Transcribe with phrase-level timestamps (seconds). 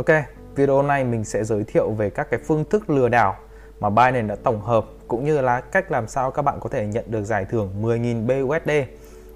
[0.00, 0.24] Ok,
[0.54, 3.36] video này mình sẽ giới thiệu về các cái phương thức lừa đảo
[3.80, 6.86] mà Binance đã tổng hợp cũng như là cách làm sao các bạn có thể
[6.86, 8.70] nhận được giải thưởng 10.000 BUSD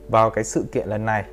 [0.09, 1.25] vào cái sự kiện lần này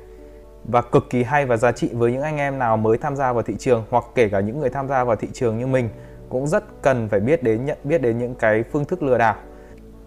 [0.64, 3.32] và cực kỳ hay và giá trị với những anh em nào mới tham gia
[3.32, 5.88] vào thị trường hoặc kể cả những người tham gia vào thị trường như mình
[6.28, 9.36] cũng rất cần phải biết đến nhận biết đến những cái phương thức lừa đảo.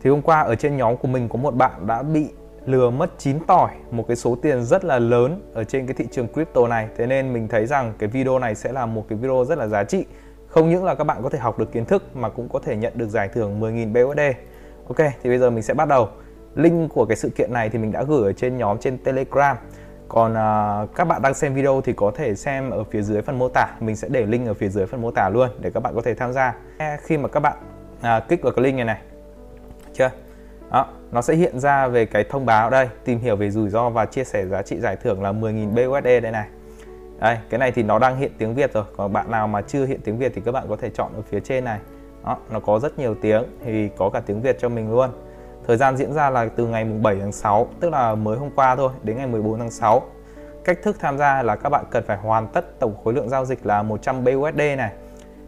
[0.01, 2.29] Thì hôm qua ở trên nhóm của mình có một bạn đã bị
[2.65, 6.07] lừa mất 9 tỏi một cái số tiền rất là lớn ở trên cái thị
[6.11, 6.87] trường crypto này.
[6.97, 9.67] Thế nên mình thấy rằng cái video này sẽ là một cái video rất là
[9.67, 10.05] giá trị.
[10.47, 12.75] Không những là các bạn có thể học được kiến thức mà cũng có thể
[12.75, 14.19] nhận được giải thưởng 10.000 BUSD.
[14.87, 16.09] Ok, thì bây giờ mình sẽ bắt đầu.
[16.55, 19.57] Link của cái sự kiện này thì mình đã gửi ở trên nhóm trên Telegram.
[20.07, 23.39] Còn uh, các bạn đang xem video thì có thể xem ở phía dưới phần
[23.39, 23.67] mô tả.
[23.79, 26.01] Mình sẽ để link ở phía dưới phần mô tả luôn để các bạn có
[26.01, 26.55] thể tham gia.
[27.01, 27.57] Khi mà các bạn
[28.01, 29.01] à, uh, kích vào cái link này này,
[29.93, 30.24] chưa?
[30.71, 33.89] Đó, nó sẽ hiện ra về cái thông báo đây, tìm hiểu về rủi ro
[33.89, 36.47] và chia sẻ giá trị giải thưởng là 10.000 BUSD đây này.
[37.19, 38.83] Đây, cái này thì nó đang hiện tiếng Việt rồi.
[38.97, 41.21] Còn bạn nào mà chưa hiện tiếng Việt thì các bạn có thể chọn ở
[41.21, 41.79] phía trên này.
[42.25, 45.09] Đó, nó có rất nhiều tiếng thì có cả tiếng Việt cho mình luôn.
[45.67, 48.49] Thời gian diễn ra là từ ngày mùng 7 tháng 6, tức là mới hôm
[48.55, 50.03] qua thôi, đến ngày 14 tháng 6.
[50.63, 53.45] Cách thức tham gia là các bạn cần phải hoàn tất tổng khối lượng giao
[53.45, 54.91] dịch là 100 BUSD này.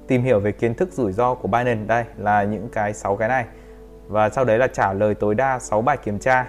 [0.07, 3.29] Tìm hiểu về kiến thức rủi ro của Binance đây là những cái 6 cái
[3.29, 3.45] này
[4.08, 6.47] và sau đấy là trả lời tối đa 6 bài kiểm tra.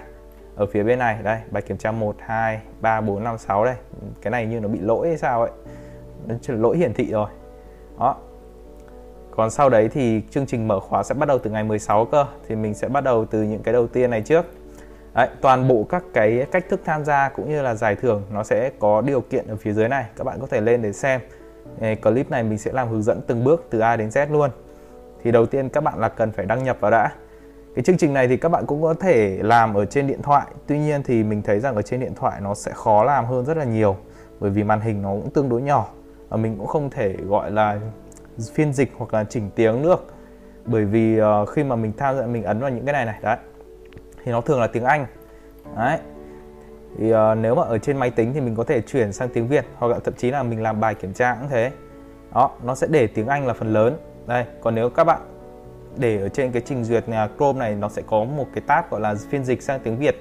[0.55, 3.75] Ở phía bên này đây bài kiểm tra 1 2 3 4 5 6 đây.
[4.21, 5.51] Cái này như nó bị lỗi hay sao ấy?
[6.27, 7.29] Nó lỗi hiển thị rồi.
[7.99, 8.15] Đó.
[9.31, 12.25] Còn sau đấy thì chương trình mở khóa sẽ bắt đầu từ ngày 16 cơ
[12.47, 14.45] thì mình sẽ bắt đầu từ những cái đầu tiên này trước.
[15.13, 18.43] Đấy, toàn bộ các cái cách thức tham gia cũng như là giải thưởng nó
[18.43, 20.05] sẽ có điều kiện ở phía dưới này.
[20.15, 21.21] Các bạn có thể lên để xem.
[22.01, 24.49] Clip này mình sẽ làm hướng dẫn từng bước từ A đến Z luôn.
[25.23, 27.11] Thì đầu tiên các bạn là cần phải đăng nhập vào đã
[27.79, 30.47] cái chương trình này thì các bạn cũng có thể làm ở trên điện thoại.
[30.67, 33.45] Tuy nhiên thì mình thấy rằng ở trên điện thoại nó sẽ khó làm hơn
[33.45, 33.97] rất là nhiều
[34.39, 35.89] bởi vì màn hình nó cũng tương đối nhỏ
[36.29, 37.79] và mình cũng không thể gọi là
[38.53, 40.13] phiên dịch hoặc là chỉnh tiếng được.
[40.65, 43.19] Bởi vì uh, khi mà mình tham gia mình ấn vào những cái này này
[43.21, 43.37] đấy
[44.23, 45.05] thì nó thường là tiếng Anh.
[45.75, 45.99] Đấy.
[46.97, 49.47] Thì uh, nếu mà ở trên máy tính thì mình có thể chuyển sang tiếng
[49.47, 51.71] Việt hoặc là thậm chí là mình làm bài kiểm tra cũng thế.
[52.33, 53.97] Đó nó sẽ để tiếng Anh là phần lớn.
[54.27, 55.19] Đây còn nếu các bạn
[55.97, 58.89] để ở trên cái trình duyệt à, Chrome này nó sẽ có một cái tab
[58.91, 60.15] gọi là phiên dịch sang tiếng Việt.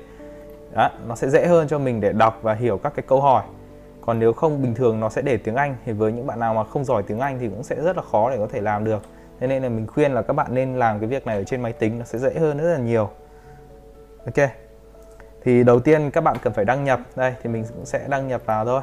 [0.73, 3.43] Đó, nó sẽ dễ hơn cho mình để đọc và hiểu các cái câu hỏi.
[4.01, 6.55] Còn nếu không bình thường nó sẽ để tiếng Anh thì với những bạn nào
[6.55, 8.85] mà không giỏi tiếng Anh thì cũng sẽ rất là khó để có thể làm
[8.85, 9.03] được.
[9.41, 11.63] Thế nên là mình khuyên là các bạn nên làm cái việc này ở trên
[11.63, 13.11] máy tính nó sẽ dễ hơn rất là nhiều.
[14.25, 14.49] Ok.
[15.43, 17.01] Thì đầu tiên các bạn cần phải đăng nhập.
[17.17, 18.83] Đây thì mình cũng sẽ đăng nhập vào thôi.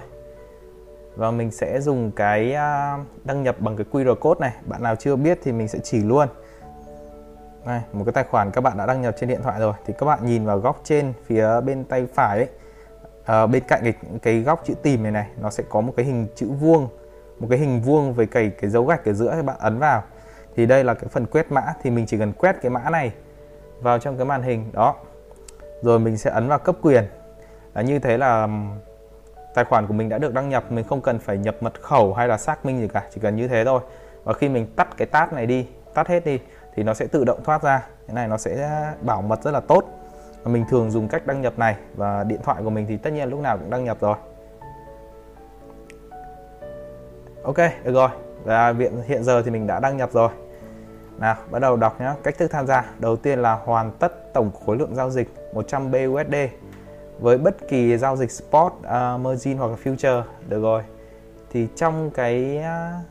[1.15, 4.53] Và mình sẽ dùng cái à, đăng nhập bằng cái QR code này.
[4.65, 6.27] Bạn nào chưa biết thì mình sẽ chỉ luôn
[7.65, 9.93] đây, một cái tài khoản các bạn đã đăng nhập trên điện thoại rồi thì
[9.97, 12.49] các bạn nhìn vào góc trên phía bên tay phải ấy.
[13.25, 16.05] À, bên cạnh cái, cái góc chữ tìm này này nó sẽ có một cái
[16.05, 16.89] hình chữ vuông
[17.39, 20.03] một cái hình vuông với cái cái dấu gạch ở giữa các bạn ấn vào.
[20.55, 23.11] Thì đây là cái phần quét mã thì mình chỉ cần quét cái mã này
[23.81, 24.95] vào trong cái màn hình đó.
[25.81, 27.03] Rồi mình sẽ ấn vào cấp quyền.
[27.73, 28.47] Là như thế là
[29.55, 32.13] tài khoản của mình đã được đăng nhập mình không cần phải nhập mật khẩu
[32.13, 33.81] hay là xác minh gì cả chỉ cần như thế thôi.
[34.23, 36.39] Và khi mình tắt cái tab này đi tắt hết đi
[36.75, 37.87] thì nó sẽ tự động thoát ra.
[38.07, 39.83] Cái này nó sẽ bảo mật rất là tốt.
[40.43, 43.13] Và mình thường dùng cách đăng nhập này và điện thoại của mình thì tất
[43.13, 44.15] nhiên lúc nào cũng đăng nhập rồi.
[47.43, 48.09] Ok được rồi.
[48.43, 50.29] Và hiện hiện giờ thì mình đã đăng nhập rồi.
[51.17, 52.85] Nào bắt đầu đọc nhé cách thức tham gia.
[52.99, 56.35] Đầu tiên là hoàn tất tổng khối lượng giao dịch 100 BUSD
[57.19, 60.23] với bất kỳ giao dịch spot, uh, margin hoặc là future.
[60.47, 60.83] Được rồi.
[61.51, 63.05] Thì trong cái uh,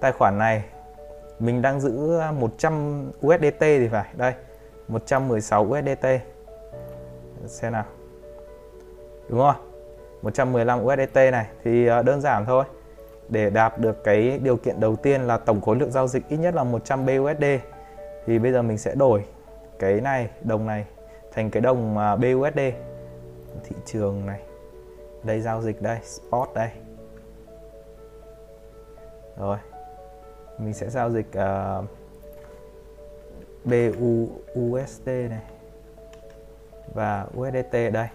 [0.00, 0.64] tài khoản này
[1.38, 4.08] mình đang giữ à, 100 USDT thì phải.
[4.16, 4.32] Đây
[4.88, 6.06] 116 USDT
[7.46, 7.84] xem nào.
[9.28, 9.70] Đúng không?
[10.22, 11.46] 115 USDT này.
[11.64, 12.64] Thì à, đơn giản thôi.
[13.28, 16.36] Để đạt được cái điều kiện đầu tiên là tổng khối lượng giao dịch ít
[16.36, 17.44] nhất là 100 BUSD
[18.26, 19.24] thì bây giờ mình sẽ đổi
[19.78, 20.86] cái này, đồng này,
[21.32, 22.58] thành cái đồng à, BUSD
[23.64, 24.40] thị trường này.
[25.22, 26.70] Đây, giao dịch đây, spot đây.
[29.38, 29.58] Rồi
[30.58, 31.90] mình sẽ giao dịch ờ, uh,
[33.64, 34.28] BU
[34.60, 35.42] USD này
[36.94, 38.08] và USDT đây.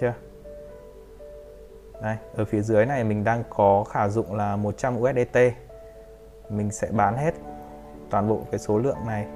[0.00, 0.14] Chưa?
[2.02, 5.38] Đây ở phía dưới này mình đang có khả dụng là 100 USDT
[6.48, 7.34] mình sẽ bán hết
[8.10, 9.26] toàn bộ cái số lượng này.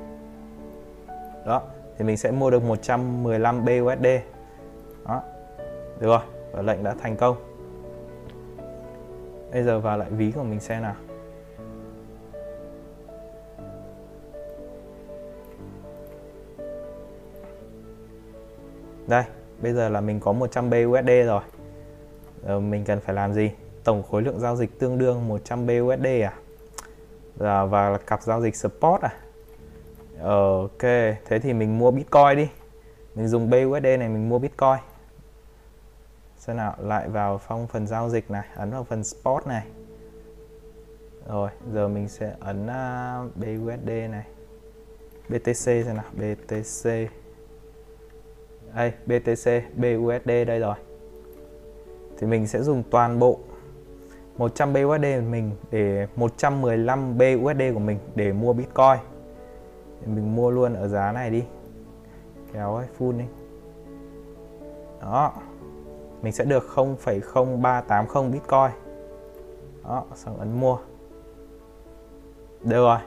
[1.46, 1.62] Đó
[1.98, 4.06] thì mình sẽ mua được 115 BUSD
[5.06, 5.22] đó
[6.00, 6.20] được rồi
[6.52, 7.36] và lệnh đã thành công.
[9.52, 10.94] Bây giờ vào lại ví của mình xem nào.
[19.12, 19.24] Đây,
[19.62, 21.42] bây giờ là mình có 100 BUSD rồi.
[22.46, 23.50] Giờ mình cần phải làm gì?
[23.84, 26.34] tổng khối lượng giao dịch tương đương 100 BUSD à?
[27.36, 29.14] Và, và là cặp giao dịch spot à?
[30.18, 30.82] Ờ, ok
[31.24, 32.48] thế thì mình mua bitcoin đi.
[33.14, 34.78] Mình dùng BUSD này mình mua bitcoin.
[36.38, 39.66] Xem nào lại vào phong phần giao dịch này ấn vào phần spot này.
[41.28, 44.24] Rồi giờ mình sẽ ấn à, uh, BUSD này.
[45.28, 47.21] BTC xem nào BTC
[48.74, 50.76] đây BTC BUSD đây rồi.
[52.18, 53.38] Thì mình sẽ dùng toàn bộ
[54.38, 58.98] 100 BUSD của mình để 115 BUSD của mình để mua Bitcoin.
[60.00, 61.44] Thì mình mua luôn ở giá này đi.
[62.52, 63.24] Kéo ấy full đi.
[65.00, 65.32] Đó.
[66.22, 68.70] Mình sẽ được 0,0380 Bitcoin.
[69.84, 70.78] Đó xong ấn mua.
[72.62, 72.98] Được rồi.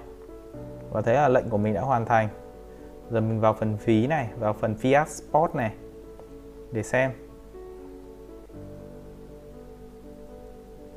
[0.91, 2.29] Và thế là lệnh của mình đã hoàn thành
[3.12, 5.74] giờ mình vào phần phí này vào phần fiat spot này
[6.72, 7.12] để xem.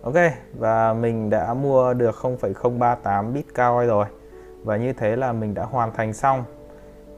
[0.03, 0.15] Ok
[0.59, 4.07] và mình đã mua được 0,038 Bitcoin rồi.
[4.65, 6.45] Và như thế là mình đã hoàn thành xong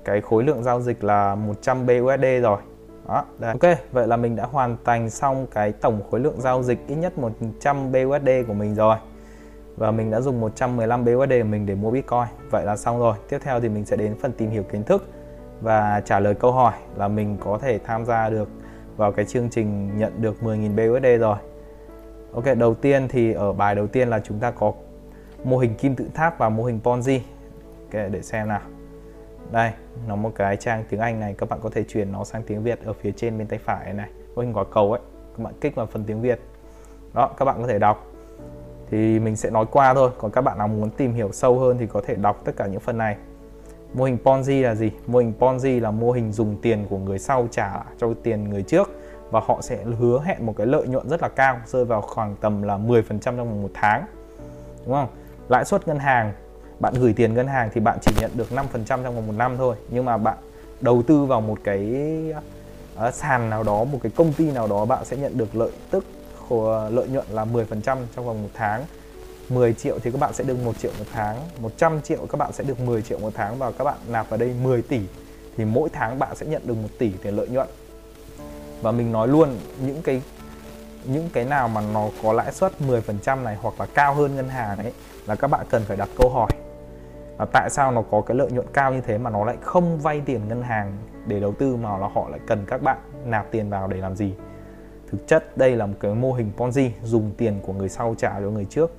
[0.05, 2.61] cái khối lượng giao dịch là 100 BUSD rồi.
[3.09, 3.53] Đó đây.
[3.61, 6.95] ok vậy là mình đã hoàn thành xong cái tổng khối lượng giao dịch ít
[6.95, 8.97] nhất 100 BUSD của mình rồi
[9.81, 12.27] và mình đã dùng 115 BUSD của mình để mua Bitcoin.
[12.51, 13.17] Vậy là xong rồi.
[13.29, 15.09] Tiếp theo thì mình sẽ đến phần tìm hiểu kiến thức
[15.61, 18.49] và trả lời câu hỏi là mình có thể tham gia được
[18.97, 21.37] vào cái chương trình nhận được 10.000 BUSD rồi.
[22.35, 24.73] Ok, đầu tiên thì ở bài đầu tiên là chúng ta có
[25.45, 27.19] mô hình kim tự tháp và mô hình Ponzi.
[27.83, 28.61] Ok, để xem nào.
[29.51, 29.71] Đây,
[30.09, 31.35] nó một cái trang tiếng Anh này.
[31.39, 33.93] Các bạn có thể chuyển nó sang tiếng Việt ở phía trên bên tay phải
[33.93, 34.11] này.
[34.35, 35.01] Mô hình quả cầu ấy.
[35.37, 36.41] Các bạn kích vào phần tiếng Việt.
[37.15, 38.10] Đó, các bạn có thể đọc
[38.91, 40.11] thì mình sẽ nói qua thôi.
[40.19, 42.67] Còn các bạn nào muốn tìm hiểu sâu hơn thì có thể đọc tất cả
[42.67, 43.17] những phần này.
[43.95, 44.91] Mô hình Ponzi là gì?
[45.07, 48.63] Mô hình Ponzi là mô hình dùng tiền của người sau trả cho tiền người
[48.63, 48.91] trước
[49.31, 52.37] và họ sẽ hứa hẹn một cái lợi nhuận rất là cao rơi vào khoảng
[52.41, 54.05] tầm là 10% trong vòng một tháng.
[54.87, 55.09] Đúng không?
[55.49, 56.33] Lãi suất ngân hàng
[56.81, 59.57] bạn gửi tiền ngân hàng thì bạn chỉ nhận được 5% trong vòng một năm
[59.57, 59.77] thôi.
[59.91, 60.39] Nhưng mà bạn
[60.81, 62.05] đầu tư vào một cái
[63.07, 65.71] uh, sàn nào đó một cái công ty nào đó bạn sẽ nhận được lợi
[65.91, 66.05] tức
[66.91, 68.85] lợi nhuận là 10% trong vòng một tháng.
[69.49, 72.53] 10 triệu thì các bạn sẽ được 1 triệu một tháng 100 triệu các bạn
[72.53, 75.01] sẽ được 10 triệu một tháng và các bạn nạp vào đây 10 tỷ
[75.57, 77.69] thì mỗi tháng bạn sẽ nhận được 1 tỷ tiền lợi nhuận.
[78.83, 79.57] Và mình nói luôn,
[79.87, 80.23] những cái
[81.05, 84.49] những cái nào mà nó có lãi suất 10% này hoặc là cao hơn ngân
[84.49, 84.93] hàng ấy
[85.27, 86.51] là các bạn cần phải đặt câu hỏi
[87.39, 90.01] là tại sao nó có cái lợi nhuận cao như thế mà nó lại không
[90.01, 93.51] vay tiền ngân hàng để đầu tư mà là họ lại cần các bạn nạp
[93.51, 94.35] tiền vào để làm gì?
[95.11, 98.41] Thực chất đây là một cái mô hình Ponzi dùng tiền của người sau trả
[98.41, 98.91] cho người trước.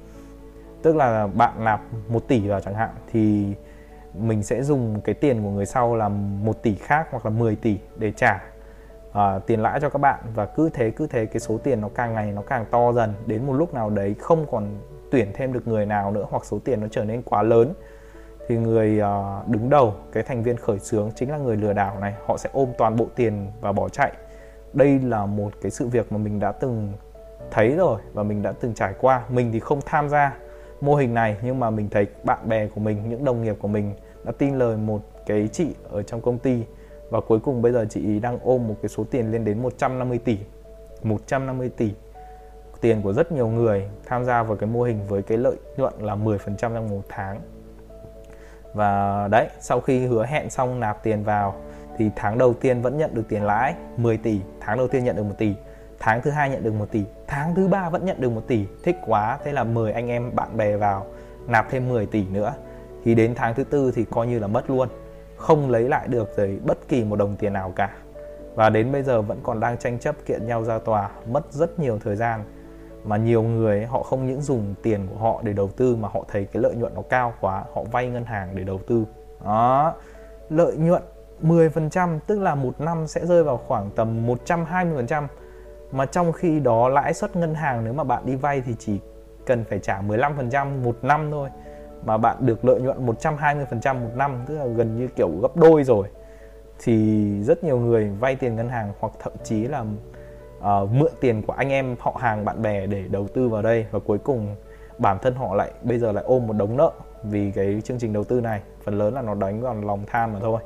[0.82, 3.54] Tức là bạn nạp 1 tỷ vào chẳng hạn thì
[4.14, 7.56] mình sẽ dùng cái tiền của người sau là 1 tỷ khác hoặc là 10
[7.56, 8.44] tỷ để trả
[9.10, 9.18] uh,
[9.48, 10.20] tiền lãi cho các bạn.
[10.36, 13.14] Và cứ thế cứ thế cái số tiền nó càng ngày nó càng to dần
[13.26, 14.68] đến một lúc nào đấy không còn
[15.12, 17.74] tuyển thêm được người nào nữa hoặc số tiền nó trở nên quá lớn
[18.48, 22.00] thì người uh, đứng đầu cái thành viên khởi xướng chính là người lừa đảo
[22.00, 22.14] này.
[22.26, 24.12] Họ sẽ ôm toàn bộ tiền và bỏ chạy
[24.74, 26.94] đây là một cái sự việc mà mình đã từng
[27.52, 29.24] thấy rồi và mình đã từng trải qua.
[29.30, 30.38] Mình thì không tham gia
[30.82, 33.68] mô hình này, nhưng mà mình thấy bạn bè của mình, những đồng nghiệp của
[33.68, 36.64] mình đã tin lời một cái chị ở trong công ty.
[37.10, 39.62] Và cuối cùng bây giờ chị ý đang ôm một cái số tiền lên đến
[39.62, 40.38] 150 tỷ.
[41.04, 41.94] 150 tỷ.
[42.82, 45.94] Tiền của rất nhiều người tham gia vào cái mô hình với cái lợi nhuận
[46.00, 47.42] là 10% trong một tháng.
[48.74, 51.56] Và đấy, sau khi hứa hẹn xong nạp tiền vào
[52.02, 55.16] thì tháng đầu tiên vẫn nhận được tiền lãi 10 tỷ, tháng đầu tiên nhận
[55.16, 55.54] được 1 tỷ,
[56.00, 58.66] tháng thứ hai nhận được 1 tỷ, tháng thứ ba vẫn nhận được 1 tỷ.
[58.84, 61.06] Thích quá, thế là mời anh em bạn bè vào
[61.48, 62.54] nạp thêm 10 tỷ nữa.
[63.04, 64.90] Thì đến tháng thứ tư thì coi như là mất luôn,
[65.36, 67.90] không lấy lại được rồi bất kỳ một đồng tiền nào cả.
[68.56, 71.80] Và đến bây giờ vẫn còn đang tranh chấp kiện nhau ra tòa, mất rất
[71.80, 72.44] nhiều thời gian.
[73.04, 76.26] Mà nhiều người họ không những dùng tiền của họ để đầu tư mà họ
[76.28, 79.06] thấy cái lợi nhuận nó cao quá, họ vay ngân hàng để đầu tư.
[79.46, 79.94] Đó,
[80.50, 81.04] lợi nhuận
[81.44, 85.28] 10% tức là một năm sẽ rơi vào khoảng tầm 120%
[85.92, 89.00] mà trong khi đó lãi suất ngân hàng nếu mà bạn đi vay thì chỉ
[89.46, 91.50] cần phải trả 15% một năm thôi.
[92.06, 95.84] Mà bạn được lợi nhuận 120% một năm tức là gần như kiểu gấp đôi
[95.84, 96.08] rồi.
[96.80, 99.82] Thì rất nhiều người vay tiền ngân hàng hoặc thậm chí là
[100.60, 103.86] uh, mượn tiền của anh em họ hàng bạn bè để đầu tư vào đây.
[103.92, 104.56] Và cuối cùng
[104.98, 106.92] bản thân họ lại bây giờ lại ôm một đống nợ
[107.24, 108.62] vì cái chương trình đầu tư này.
[108.84, 110.62] Phần lớn là nó đánh vào lòng tham mà thôi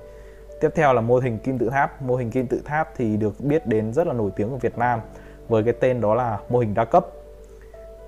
[0.59, 2.01] tiếp theo là mô hình kim tự tháp.
[2.01, 4.77] Mô hình kim tự tháp thì được biết đến rất là nổi tiếng ở Việt
[4.77, 5.01] Nam
[5.47, 7.05] với cái tên đó là mô hình đa cấp.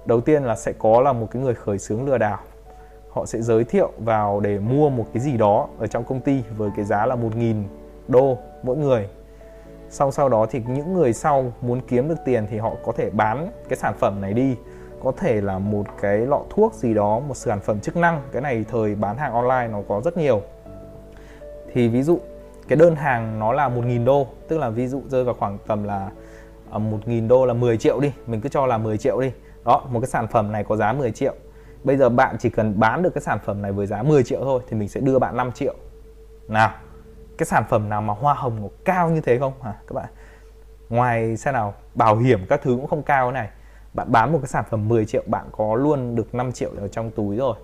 [0.05, 2.39] Đầu tiên là sẽ có là một cái người khởi xướng lừa đảo.
[3.09, 6.43] Họ sẽ giới thiệu vào để mua một cái gì đó ở trong công ty
[6.57, 7.63] với cái giá là 1.000
[8.07, 9.09] đô mỗi người.
[9.89, 13.09] Sau sau đó thì những người sau muốn kiếm được tiền thì họ có thể
[13.09, 14.55] bán cái sản phẩm này đi.
[15.03, 18.21] Có thể là một cái lọ thuốc gì đó, một sản phẩm chức năng.
[18.31, 20.41] Cái này thời bán hàng online nó có rất nhiều.
[21.73, 22.19] Thì ví dụ
[22.67, 25.83] cái đơn hàng nó là 1.000 đô, tức là ví dụ rơi vào khoảng tầm
[25.83, 26.09] là
[26.71, 29.31] à, 1.000 đô là 10 triệu đi, mình cứ cho là 10 triệu đi.
[29.65, 31.33] Đó, một cái sản phẩm này có giá 10 triệu.
[31.83, 34.39] Bây giờ bạn chỉ cần bán được cái sản phẩm này với giá 10 triệu
[34.43, 35.73] thôi thì mình sẽ đưa bạn 5 triệu.
[36.47, 36.71] Nào,
[37.37, 40.09] cái sản phẩm nào mà hoa hồng nó cao như thế không hả các bạn?
[40.89, 43.49] Ngoài xe nào, bảo hiểm các thứ cũng không cao này.
[43.93, 46.87] Bạn bán một cái sản phẩm 10 triệu, bạn có luôn được 5 triệu ở
[46.87, 47.55] trong túi rồi.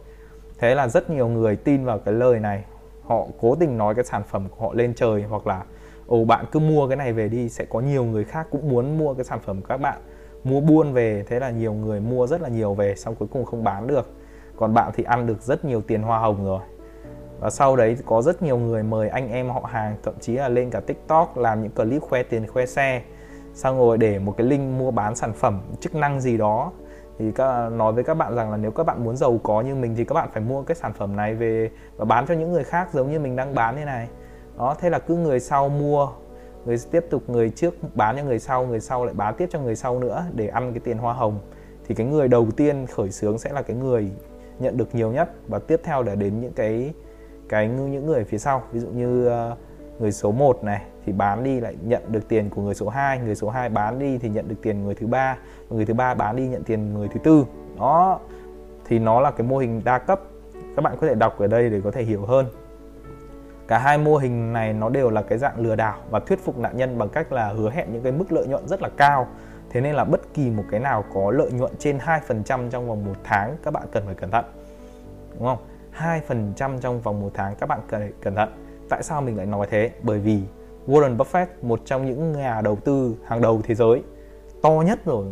[0.60, 2.64] Thế là rất nhiều người tin vào cái lời này
[3.06, 5.64] họ cố tình nói cái sản phẩm của họ lên trời hoặc là,
[6.08, 8.98] ồ, bạn cứ mua cái này về đi, sẽ có nhiều người khác cũng muốn
[8.98, 10.02] mua cái sản phẩm của các bạn.
[10.44, 13.46] Mua buôn về, thế là nhiều người mua rất là nhiều về xong cuối cùng
[13.46, 14.12] không bán được.
[14.56, 16.60] Còn bạn thì ăn được rất nhiều tiền hoa hồng rồi.
[17.40, 20.50] Và sau đấy có rất nhiều người mời anh em họ hàng, thậm chí là
[20.50, 23.02] lên cả tiktok làm những clip khoe tiền, khoe xe,
[23.54, 26.72] xong rồi để một cái link mua bán sản phẩm chức năng gì đó
[27.24, 29.76] thì các, nói với các bạn rằng là nếu các bạn muốn giàu có như
[29.76, 32.52] mình thì các bạn phải mua cái sản phẩm này về và bán cho những
[32.52, 34.08] người khác giống như mình đang bán thế này.
[34.58, 36.10] Đó thế là cứ người sau mua
[36.66, 39.60] người tiếp tục người trước bán cho người sau người sau lại bán tiếp cho
[39.60, 41.40] người sau nữa để ăn cái tiền hoa hồng.
[41.88, 44.12] Thì cái người đầu tiên khởi xướng sẽ là cái người
[44.60, 46.94] nhận được nhiều nhất và tiếp theo là đến những cái
[47.50, 48.64] cái những người phía sau.
[48.72, 49.56] Ví dụ như ờ,
[50.00, 53.20] người số 1 này thì bán đi lại nhận được tiền của người số 2
[53.20, 55.38] người số 2 bán đi thì nhận được tiền người thứ ba,
[55.70, 57.46] người thứ ba bán đi nhận tiền người thứ tư.
[57.80, 58.20] Đó,
[58.86, 60.20] thì nó là cái mô hình đa cấp.
[60.76, 62.46] Các bạn có thể đọc ở đây để có thể hiểu hơn.
[63.68, 66.58] Cả hai mô hình này nó đều là cái dạng lừa đảo và thuyết phục
[66.58, 69.28] nạn nhân bằng cách là hứa hẹn những cái mức lợi nhuận rất là cao.
[69.70, 73.06] Thế nên là bất kỳ một cái nào có lợi nhuận trên 2% trong vòng
[73.06, 74.46] một tháng, các bạn cần phải cẩn thận.
[75.40, 75.58] Đúng không?
[75.94, 78.50] 2% trong vòng một tháng, các bạn cần cẩn thận.
[78.90, 79.92] Tại sao mình lại nói thế?
[80.02, 80.42] Bởi vì
[80.88, 84.04] Warren Buffett một trong những nhà đầu tư hàng đầu thế giới.
[84.62, 85.26] To nhất rồi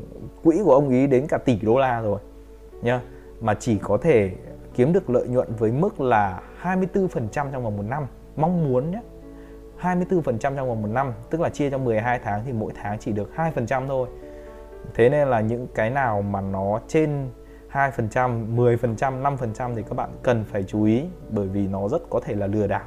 [0.44, 2.20] quỹ của ông ấy đến cả tỷ đô la rồi
[2.82, 3.02] nhá.
[3.42, 4.32] Mà chỉ có thể
[4.74, 8.08] kiếm được lợi nhuận với mức là 24% trong vòng một năm.
[8.36, 9.02] Mong muốn nhé
[9.82, 13.12] 24% trong vòng một năm tức là chia cho 12 tháng thì mỗi tháng chỉ
[13.12, 14.08] được 2% thôi.
[14.94, 17.30] Thế nên là những cái nào mà nó trên
[17.72, 22.20] 2%, 10%, 5% thì các bạn cần phải chú ý bởi vì nó rất có
[22.20, 22.86] thể là lừa đảo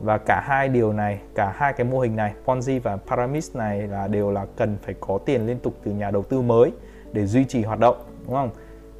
[0.00, 3.82] và cả hai điều này, cả hai cái mô hình này, Ponzi và Pyramid này
[3.82, 6.72] là đều là cần phải có tiền liên tục từ nhà đầu tư mới
[7.12, 7.96] để duy trì hoạt động,
[8.26, 8.50] đúng không?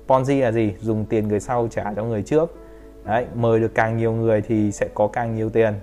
[0.09, 0.75] Ponzi là gì?
[0.81, 2.55] Dùng tiền người sau trả cho người trước.
[3.05, 5.75] Đấy, mời được càng nhiều người thì sẽ có càng nhiều tiền.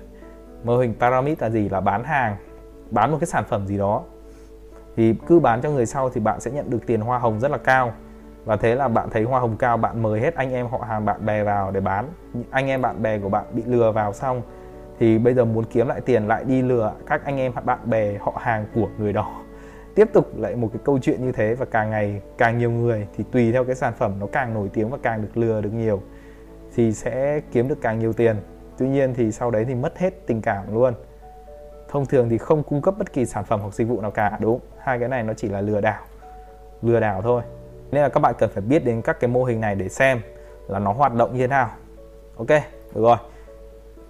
[0.63, 1.69] Mô hình Pyramid là gì?
[1.69, 2.35] Là bán hàng,
[2.91, 4.01] bán một cái sản phẩm gì đó.
[4.95, 7.51] Thì cứ bán cho người sau thì bạn sẽ nhận được tiền hoa hồng rất
[7.51, 7.93] là cao.
[8.45, 11.05] Và thế là bạn thấy hoa hồng cao, bạn mời hết anh em họ hàng,
[11.05, 12.09] bạn bè vào để bán.
[12.51, 14.41] Anh em bạn bè của bạn bị lừa vào xong
[15.01, 18.17] thì bây giờ muốn kiếm lại tiền lại đi lừa các anh em, bạn bè,
[18.19, 19.41] họ hàng của người đó.
[19.95, 23.07] Tiếp tục lại một cái câu chuyện như thế và càng ngày càng nhiều người
[23.15, 25.73] thì tùy theo cái sản phẩm nó càng nổi tiếng và càng được lừa được
[25.73, 26.01] nhiều
[26.75, 28.35] thì sẽ kiếm được càng nhiều tiền.
[28.77, 30.93] Tuy nhiên thì sau đấy thì mất hết tình cảm luôn.
[31.89, 34.37] Thông thường thì không cung cấp bất kỳ sản phẩm hoặc dịch vụ nào cả,
[34.41, 36.01] đúng hai cái này nó chỉ là lừa đảo
[36.81, 37.43] lừa đảo thôi.
[37.91, 40.21] Nên là các bạn cần phải biết đến các cái mô hình này để xem
[40.67, 41.69] là nó hoạt động như thế nào.
[42.37, 42.49] Ok,
[42.95, 43.17] được rồi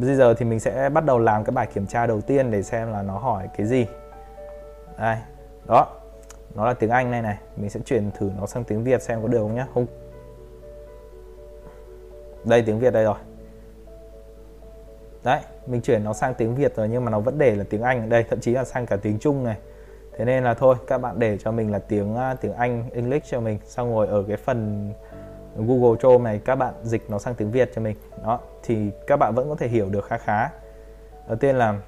[0.02, 2.64] bây giờ thì mình sẽ bắt đầu làm cái bài kiểm tra đầu tiên để
[2.64, 3.86] xem là nó hỏi cái gì.
[4.98, 5.18] Đây,
[5.68, 5.88] đó,
[6.56, 7.38] nó là tiếng Anh này này.
[7.56, 9.68] Mình sẽ chuyển thử nó sang tiếng Việt xem có được không nhá.
[9.74, 9.86] Không.
[12.44, 13.18] Đây, tiếng Việt đây rồi.
[15.24, 17.82] Đấy, mình chuyển nó sang tiếng Việt rồi nhưng mà nó vẫn để là tiếng
[17.82, 19.58] Anh đây, thậm chí là sang cả tiếng Trung này.
[20.18, 23.32] Thế nên là thôi, các bạn để cho mình là tiếng à, tiếng Anh, English
[23.32, 24.92] cho mình, xong rồi ở cái phần
[25.56, 27.96] Google Chrome này các bạn dịch nó sang tiếng Việt cho mình.
[28.24, 30.50] Đó, thì các bạn vẫn có thể hiểu được khá khá.
[31.28, 31.80] Đầu tiên là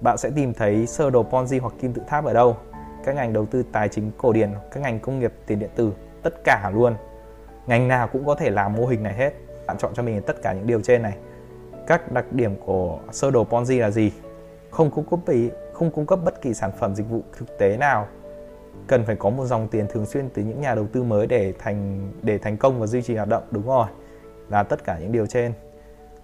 [0.00, 2.56] bạn sẽ tìm thấy sơ đồ Ponzi hoặc kim tự tháp ở đâu.
[3.04, 5.92] Các ngành đầu tư tài chính, cổ điển, các ngành công nghiệp, tiền điện tử,
[6.22, 6.94] tất cả luôn.
[7.66, 9.32] Ngành nào cũng có thể làm mô hình này hết.
[9.66, 11.16] Bạn chọn cho mình tất cả những điều trên này.
[11.86, 14.12] Các đặc điểm của sơ đồ Ponzi là gì?
[14.70, 15.34] Không cung cấp
[15.72, 18.08] không cung cấp bất kỳ sản phẩm dịch vụ thực tế nào
[18.92, 21.52] cần phải có một dòng tiền thường xuyên từ những nhà đầu tư mới để
[21.58, 23.86] thành để thành công và duy trì hoạt động, đúng rồi,
[24.48, 25.52] là tất cả những điều trên.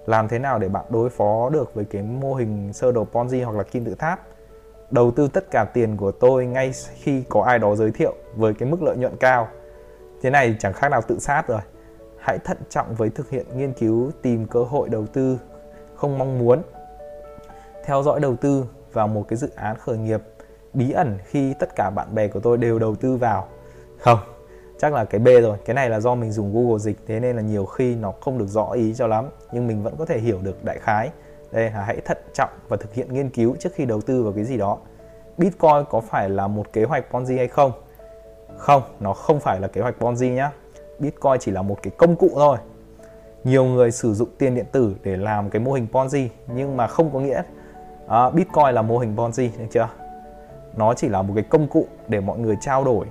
[0.07, 3.45] Làm thế nào để bạn đối phó được với cái mô hình sơ đồ Ponzi
[3.45, 4.27] hoặc là kim tự tháp?
[4.91, 8.55] Đầu tư tất cả tiền của tôi ngay khi có ai đó giới thiệu với
[8.55, 9.49] cái mức lợi nhuận cao.
[10.23, 11.61] Thế này chẳng khác nào tự sát rồi.
[12.19, 15.39] Hãy thận trọng với thực hiện nghiên cứu, tìm cơ hội đầu tư
[15.95, 16.63] không mong muốn.
[17.85, 20.21] Theo dõi đầu tư vào một cái dự án khởi nghiệp
[20.75, 23.49] bí ẩn khi tất cả bạn bè của tôi đều đầu tư vào.
[23.99, 24.19] Không
[24.79, 25.57] chắc là cái B rồi.
[25.65, 28.39] Cái này là do mình dùng Google dịch thế nên là nhiều khi nó không
[28.39, 31.11] được rõ ý cho lắm nhưng mình vẫn có thể hiểu được đại khái.
[31.53, 34.33] Đây là hãy thận trọng và thực hiện nghiên cứu trước khi đầu tư vào
[34.33, 34.79] cái gì đó.
[35.39, 37.73] Bitcoin có phải là một kế hoạch Ponzi hay không?
[38.57, 40.51] Không nó không phải là kế hoạch Ponzi nhá.
[40.99, 42.59] Bitcoin chỉ là một cái công cụ thôi.
[43.45, 46.87] Nhiều người sử dụng tiền điện tử để làm cái mô hình Ponzi nhưng mà
[46.87, 47.43] không có nghĩa
[48.05, 49.89] uh, Bitcoin là mô hình Ponzi được chưa?
[50.79, 53.07] Nó chỉ là một cái công cụ để mọi người trao đổi,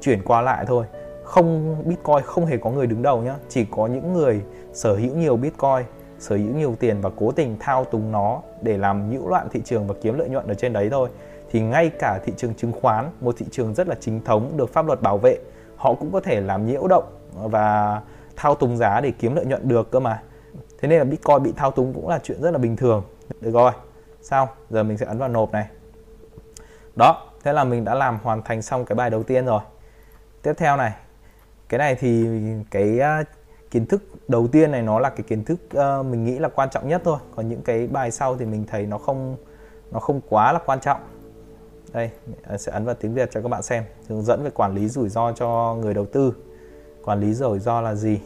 [0.00, 0.86] chuyển qua lại thôi.
[1.24, 3.34] Không, Bitcoin không hề có người đứng đầu nhá.
[3.48, 5.84] Chỉ có những người sở hữu nhiều Bitcoin,
[6.18, 9.60] sở hữu nhiều tiền và cố tình thao túng nó để làm nhiễu loạn thị
[9.64, 11.08] trường và kiếm lợi nhuận ở trên đấy thôi.
[11.50, 14.72] Thì ngay cả thị trường chứng khoán, một thị trường rất là chính thống, được
[14.72, 15.38] pháp luật bảo vệ,
[15.76, 18.00] họ cũng có thể làm nhiễu động và
[18.36, 20.22] thao túng giá để kiếm lợi nhuận được cơ mà.
[20.80, 23.02] Thế nên là bitcoin bị thao túng cũng là chuyện rất là bình thường.
[23.40, 23.72] Được rồi,
[24.22, 24.48] sao?
[24.70, 25.66] Giờ mình sẽ ấn vào nộp này
[26.96, 29.60] đó thế là mình đã làm hoàn thành xong cái bài đầu tiên rồi.
[30.42, 30.92] Tiếp theo này
[31.68, 32.26] cái này thì
[32.70, 33.26] cái uh,
[33.70, 36.70] kiến thức đầu tiên này nó là cái kiến thức uh, mình nghĩ là quan
[36.70, 37.18] trọng nhất thôi.
[37.36, 39.36] Còn những cái bài sau thì mình thấy nó không
[39.90, 41.00] nó không quá là quan trọng.
[41.92, 42.10] Đây
[42.42, 43.84] à, sẽ ấn vào tiếng Việt cho các bạn xem.
[44.08, 46.34] Hướng dẫn về quản lý rủi ro cho người đầu tư.
[47.04, 48.20] Quản lý rủi ro là gì?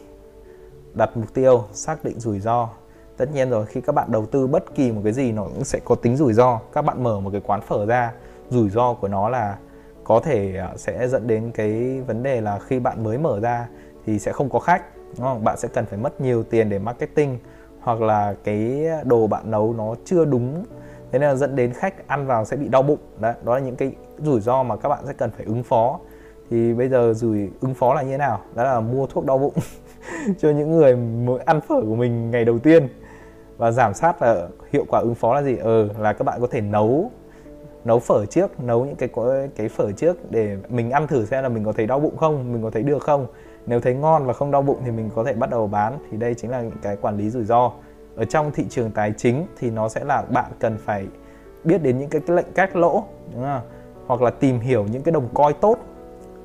[0.93, 2.69] Đặt mục tiêu xác định rủi ro.
[3.17, 5.63] Tất nhiên rồi khi các bạn đầu tư bất kỳ một cái gì nó cũng
[5.63, 6.59] sẽ có tính rủi ro.
[6.73, 8.13] Các bạn mở một cái quán phở ra
[8.49, 9.57] rủi ro của nó là
[10.03, 13.67] có thể à, sẽ dẫn đến cái vấn đề là khi bạn mới mở ra
[14.05, 15.43] thì sẽ không có khách, đúng không?
[15.43, 17.37] bạn sẽ cần phải mất nhiều tiền để marketing
[17.81, 20.65] hoặc là cái đồ bạn nấu nó chưa đúng.
[21.11, 22.99] Thế nên là dẫn đến khách ăn vào sẽ bị đau bụng.
[23.19, 25.99] Đó đó là những cái rủi ro mà các bạn sẽ cần phải ứng phó.
[26.49, 28.41] Thì bây giờ rủi, ứng phó là như thế nào?
[28.55, 29.53] Đó là mua thuốc đau bụng
[30.39, 32.87] cho những người mới ăn phở của mình ngày đầu tiên
[33.57, 35.57] và giảm sát là hiệu quả ứng phó là gì?
[35.57, 37.11] Ờ là các bạn có thể nấu
[37.87, 39.09] nấu phở trước nấu những cái
[39.55, 42.53] cái phở trước để mình ăn thử xem là mình có thấy đau bụng không
[42.53, 43.27] mình có thấy được không.
[43.65, 45.99] Nếu thấy ngon và không đau bụng thì mình có thể bắt đầu bán.
[46.11, 47.71] Thì đây chính là những cái quản lý rủi ro.
[48.15, 51.07] Ở trong thị trường tài chính thì nó sẽ là bạn cần phải
[51.63, 53.03] biết đến những cái, cái lệnh cắt lỗ
[53.33, 53.61] đúng không?
[54.07, 55.77] hoặc là tìm hiểu những cái đồng coi tốt.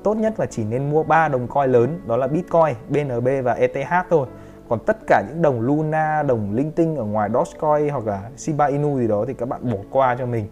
[0.03, 3.53] Tốt nhất là chỉ nên mua ba đồng coi lớn đó là Bitcoin, BNB và
[3.53, 4.27] ETH thôi.
[4.69, 8.65] Còn tất cả những đồng Luna, đồng linh tinh ở ngoài Dogecoin hoặc là Shiba
[8.65, 10.47] Inu gì đó thì các bạn bỏ qua cho mình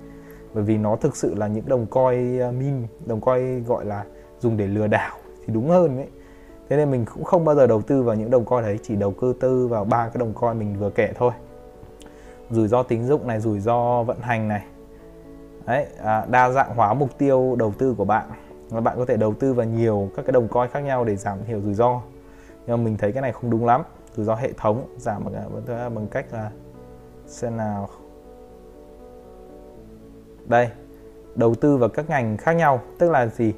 [0.53, 4.05] bởi vì nó thực sự là những đồng coi ờ, meme, đồng coi gọi là
[4.39, 6.07] dùng để lừa đảo thì đúng hơn ấy.
[6.69, 8.95] Thế nên mình cũng không bao giờ đầu tư vào những đồng coi đấy chỉ
[8.95, 11.31] đầu cơ tư vào ba cái đồng coi mình vừa kể thôi.
[12.49, 14.65] Rủi ro tín dụng này rủi ro vận hành này.
[15.65, 18.29] Đấy à, đa dạng hóa mục tiêu đầu tư của bạn.
[18.69, 21.15] Và bạn có thể đầu tư vào nhiều các cái đồng coi khác nhau để
[21.15, 22.01] giảm thiểu rủi ro.
[22.67, 23.81] Nhưng mà mình thấy cái này không đúng lắm.
[24.15, 25.33] Rủi ro hệ thống giảm bằng,
[25.67, 26.51] à, bằng cách là
[27.27, 27.89] xem nào
[30.45, 30.69] đây
[31.35, 33.53] đầu tư vào các ngành khác nhau tức là gì?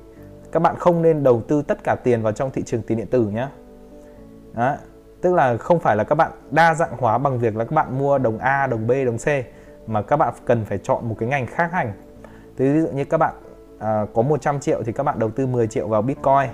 [0.52, 3.08] Các bạn không nên đầu tư tất cả tiền vào trong thị trường tiền điện
[3.08, 3.48] tử nhé
[4.54, 4.76] Đó.
[5.22, 8.00] tức là không phải là các bạn đa dạng hóa bằng việc là các bạn
[8.00, 9.28] mua đồng A đồng B đồng C
[9.88, 11.94] mà các bạn cần phải chọn một cái ngành khác hành.
[12.58, 13.34] Ví dụ như các bạn
[13.80, 16.50] à, có 100 triệu thì các bạn đầu tư 10 triệu vào Bitcoin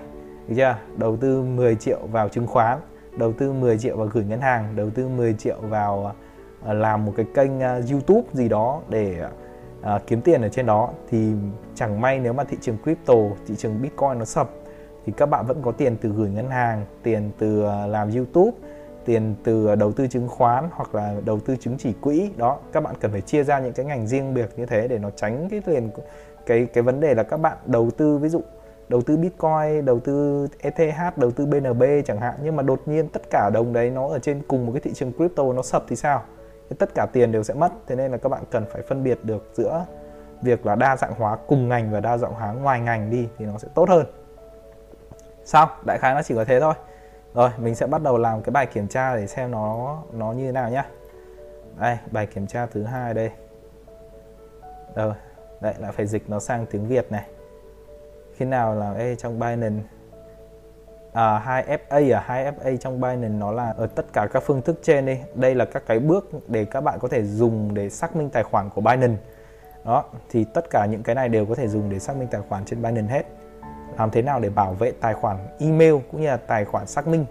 [0.48, 0.76] được chưa?
[0.98, 2.80] Đầu tư 10 triệu vào chứng khoán
[3.18, 6.16] đầu tư 10 triệu vào gửi ngân hàng đầu tư 10 triệu vào
[6.66, 9.26] à, làm một cái kênh à, YouTube gì đó để
[9.82, 11.32] uh, kiếm tiền ở trên đó thì
[11.76, 13.14] chẳng may nếu mà thị trường crypto
[13.48, 14.50] thị trường Bitcoin nó sập
[15.06, 18.52] thì các bạn vẫn có tiền từ gửi ngân hàng tiền từ à, làm YouTube
[19.06, 22.58] tiền từ à, đầu tư chứng khoán hoặc là đầu tư chứng chỉ quỹ đó
[22.72, 25.10] các bạn cần phải chia ra những cái ngành riêng biệt như thế để nó
[25.10, 25.90] tránh cái tiền
[26.46, 28.42] cái cái vấn đề là các bạn đầu tư ví dụ
[28.90, 33.08] đầu tư Bitcoin, đầu tư ETH, đầu tư BNB chẳng hạn nhưng mà đột nhiên
[33.10, 35.86] tất cả đồng đấy nó ở trên cùng một cái thị trường crypto nó sập
[35.88, 36.24] thì sao?
[36.70, 37.72] Thì tất cả tiền đều sẽ mất.
[37.88, 39.86] Thế nên là các bạn cần phải phân biệt được giữa
[40.42, 43.46] việc là đa dạng hóa cùng ngành và đa dạng hóa ngoài ngành đi thì
[43.46, 44.06] nó sẽ tốt hơn.
[45.46, 46.74] xong Đại khái nó chỉ có thế thôi.
[47.34, 50.46] Rồi, mình sẽ bắt đầu làm cái bài kiểm tra để xem nó nó như
[50.46, 50.86] thế nào nhá.
[51.80, 53.32] Đây, bài kiểm tra thứ hai đây.
[54.96, 55.14] Rồi,
[55.62, 57.28] Đấy lại phải dịch nó sang tiếng Việt này
[58.36, 59.84] Khi nào là Ê, trong Binance
[61.14, 65.06] à, 2FA à 2FA trong Binance nó là ở tất cả các phương thức trên
[65.06, 65.18] đi.
[65.36, 68.44] Đây là các cái bước để các bạn có thể dùng để xác minh tài
[68.44, 69.22] khoản của Binance.
[69.86, 72.42] Đó thì tất cả những cái này đều có thể dùng để xác minh tài
[72.50, 73.24] khoản trên Binance hết.
[73.98, 77.08] Làm thế nào để bảo vệ tài khoản email cũng như là tài khoản xác
[77.08, 77.26] minh?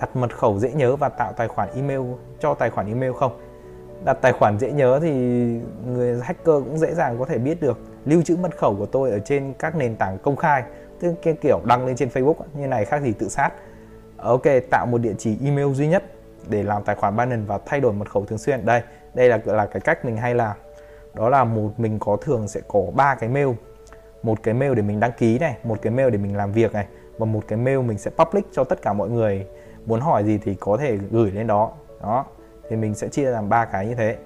[0.00, 2.00] Đặt mật khẩu dễ nhớ và tạo tài khoản email
[2.40, 3.40] cho tài khoản email không?
[4.04, 5.10] Đặt tài khoản dễ nhớ thì
[5.86, 7.78] người hacker cũng dễ dàng có thể biết được.
[8.04, 10.62] Lưu trữ mật khẩu của tôi ở trên các nền tảng công khai
[11.00, 13.50] tức cái kiểu đăng lên trên Facebook như này khác gì tự sát.
[14.16, 16.04] Ok, tạo một địa chỉ email duy nhất
[16.48, 18.66] để làm tài khoản Binance và thay đổi mật khẩu thường xuyên.
[18.66, 18.82] Đây
[19.14, 20.56] đây là là cái cách mình hay làm.
[21.14, 23.48] Đó là một, mình có thường sẽ có ba cái mail.
[24.22, 26.72] Một cái mail để mình đăng ký này, một cái mail để mình làm việc
[26.72, 26.86] này,
[27.18, 29.46] và một cái mail mình sẽ public cho tất cả mọi người.
[29.86, 31.72] Muốn hỏi gì thì có thể gửi lên đó.
[32.02, 32.24] Đó,
[32.68, 34.16] thì mình sẽ chia làm ba cái như thế.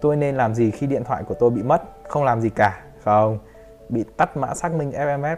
[0.00, 1.82] Tôi nên làm gì khi điện thoại của tôi bị mất?
[2.08, 3.38] Không làm gì cả không?
[3.88, 5.36] Bị tắt mã xác minh FMS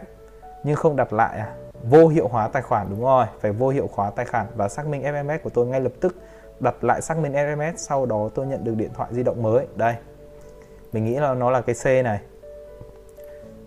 [0.63, 1.55] nhưng không đặt lại à?
[1.83, 4.87] Vô hiệu hóa tài khoản, đúng rồi, phải vô hiệu hóa tài khoản và xác
[4.87, 6.15] minh sms của tôi ngay lập tức.
[6.59, 9.67] Đặt lại xác minh sms sau đó tôi nhận được điện thoại di động mới.
[9.75, 9.95] Đây,
[10.93, 12.19] mình nghĩ là nó là cái C này.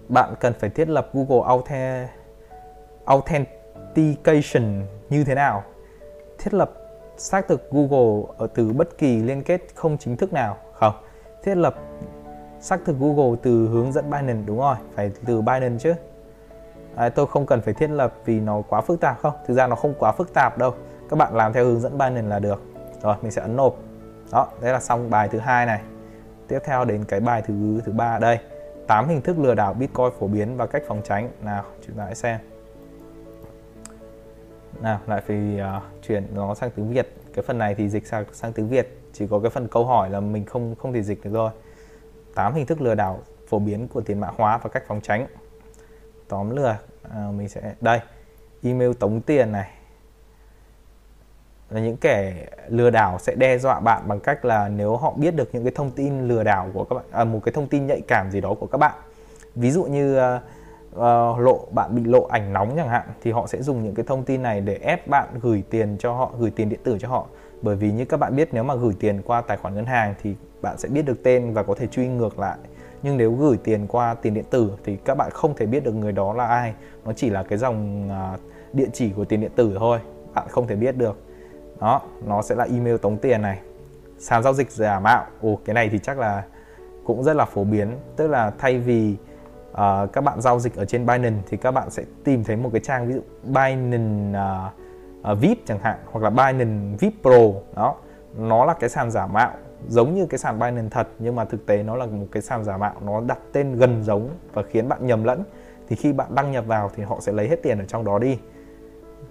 [0.09, 1.62] Bạn cần phải thiết lập Google
[3.05, 5.62] Authentication như thế nào?
[6.38, 6.72] Thiết lập
[7.16, 10.57] xác thực Google ở từ bất kỳ liên kết không chính thức nào?
[10.72, 10.94] Không,
[11.42, 11.74] thiết lập
[12.61, 15.94] xác thực Google từ hướng dẫn Binance, đúng rồi, phải từ Binance chứ
[16.96, 19.35] à, tôi không cần phải thiết lập vì nó quá phức tạp không?
[19.46, 20.74] Thực ra nó không quá phức tạp đâu.
[21.11, 22.62] Các bạn làm theo hướng dẫn Binance là được.
[23.02, 23.76] Rồi mình sẽ ấn nộp.
[24.33, 25.81] Đó đấy là xong bài thứ hai này.
[26.48, 28.18] Tiếp theo đến cái bài thứ thứ ba.
[28.18, 28.38] Đây
[28.87, 31.31] 8 hình thức lừa đảo Bitcoin phổ biến và cách phòng tránh.
[31.42, 32.38] Nào chúng ta hãy xem.
[34.81, 37.16] Nào lại phải uh, chuyển nó sang tiếng Việt.
[37.35, 38.98] Cái phần này thì dịch sang sang tiếng Việt.
[39.12, 41.50] Chỉ có cái phần câu hỏi là mình không không thể dịch được rồi
[42.35, 45.26] 8 hình thức lừa đảo phổ biến của tiền mã hóa và cách phòng tránh
[46.33, 48.01] tóm lược à, mình sẽ đây
[48.62, 49.71] email tống tiền này.
[51.71, 55.35] Là những kẻ lừa đảo sẽ đe dọa bạn bằng cách là nếu họ biết
[55.35, 57.87] được những cái thông tin lừa đảo của các bạn à, một cái thông tin
[57.87, 58.95] nhạy cảm gì đó của các bạn.
[59.55, 60.40] Ví dụ như à,
[60.95, 64.05] uh, lộ bạn bị lộ ảnh nóng chẳng hạn thì họ sẽ dùng những cái
[64.09, 67.09] thông tin này để ép bạn gửi tiền cho họ gửi tiền điện tử cho
[67.09, 67.27] họ.
[67.62, 70.14] Bởi vì như các bạn biết nếu mà gửi tiền qua tài khoản ngân hàng
[70.23, 72.57] thì bạn sẽ biết được tên và có thể truy ngược lại
[73.02, 75.94] nhưng nếu gửi tiền qua tiền điện tử thì các bạn không thể biết được
[75.94, 76.74] người đó là ai.
[77.04, 78.36] Nó chỉ là cái dòng à,
[78.72, 80.00] địa chỉ của tiền điện tử thôi
[80.34, 81.18] bạn không thể biết được.
[81.80, 83.60] Đó nó sẽ là email tống tiền này.
[84.18, 85.24] Sàn giao dịch giả mạo.
[85.42, 86.42] Ồ cái này thì chắc là
[87.04, 87.88] cũng rất là phổ biến.
[88.16, 89.16] Tức là thay vì
[89.70, 92.70] uh, các bạn giao dịch ở trên Binance thì các bạn sẽ tìm thấy một
[92.72, 97.60] cái trang ví dụ Binance uh, uh, VIP chẳng hạn hoặc là Binance VIP Pro.
[97.76, 97.94] Đó
[98.36, 99.50] nó là cái sàn giả mạo
[99.88, 102.64] giống như cái sàn Binance thật nhưng mà thực tế nó là một cái sàn
[102.64, 105.45] giả mạo nó đặt tên gần giống và khiến bạn nhầm lẫn.
[105.88, 108.18] Thì khi bạn đăng nhập vào thì họ sẽ lấy hết tiền ở trong đó
[108.18, 108.38] đi.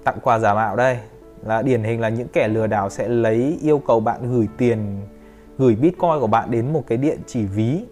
[0.03, 0.99] Tặng quà giả mạo đây.
[1.45, 5.01] Là điển hình là những kẻ lừa đảo sẽ lấy yêu cầu bạn gửi tiền
[5.57, 7.85] gửi bitcoin của bạn đến một cái địa chỉ ví.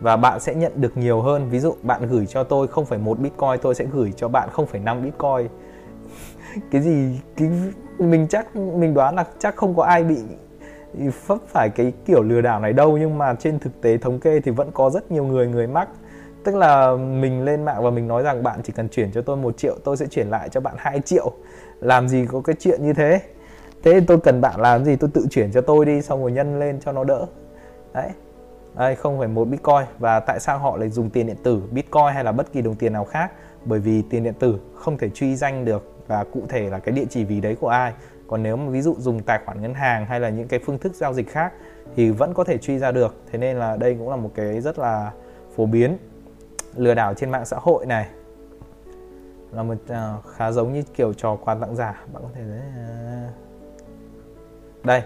[0.00, 1.50] Và bạn sẽ nhận được nhiều hơn.
[1.50, 5.48] Ví dụ bạn gửi cho tôi 0,1 bitcoin tôi sẽ gửi cho bạn 0,5 bitcoin.
[6.70, 7.20] Cái gì?
[7.36, 7.50] Cái
[7.98, 10.16] mình chắc mình đoán là chắc không có ai bị
[11.26, 14.40] vấp phải cái kiểu lừa đảo này đâu, nhưng mà trên thực tế thống kê
[14.40, 15.88] thì vẫn có rất nhiều người người mắc.
[16.44, 19.36] Tức là mình lên mạng và mình nói rằng bạn chỉ cần chuyển cho tôi
[19.36, 21.32] một triệu, tôi sẽ chuyển lại cho bạn 2 triệu.
[21.80, 23.20] Làm gì có cái chuyện như thế?
[23.82, 24.96] Thế tôi cần bạn làm gì?
[24.96, 27.26] Tôi tự chuyển cho tôi đi, xong rồi nhân lên cho nó đỡ.
[27.94, 28.10] Đấy.
[28.76, 29.84] Đây, không phải một bitcoin.
[29.98, 31.62] Và tại sao họ lại dùng tiền điện tử?
[31.70, 33.32] Bitcoin hay là bất kỳ đồng tiền nào khác?
[33.64, 36.92] Bởi vì tiền điện tử không thể truy danh được và cụ thể là cái
[36.92, 37.92] địa chỉ ví đấy của ai
[38.30, 40.78] còn nếu mà ví dụ dùng tài khoản ngân hàng hay là những cái phương
[40.78, 41.52] thức giao dịch khác
[41.96, 43.16] thì vẫn có thể truy ra được.
[43.32, 45.12] Thế nên là đây cũng là một cái rất là
[45.56, 45.96] phổ biến.
[46.76, 48.08] Lừa đảo trên mạng xã hội này.
[49.52, 52.04] Là một uh, khá giống như kiểu trò quà tặng giả.
[52.12, 52.94] Bạn có thể thấy uh...
[53.06, 53.28] À.
[54.84, 55.02] đây.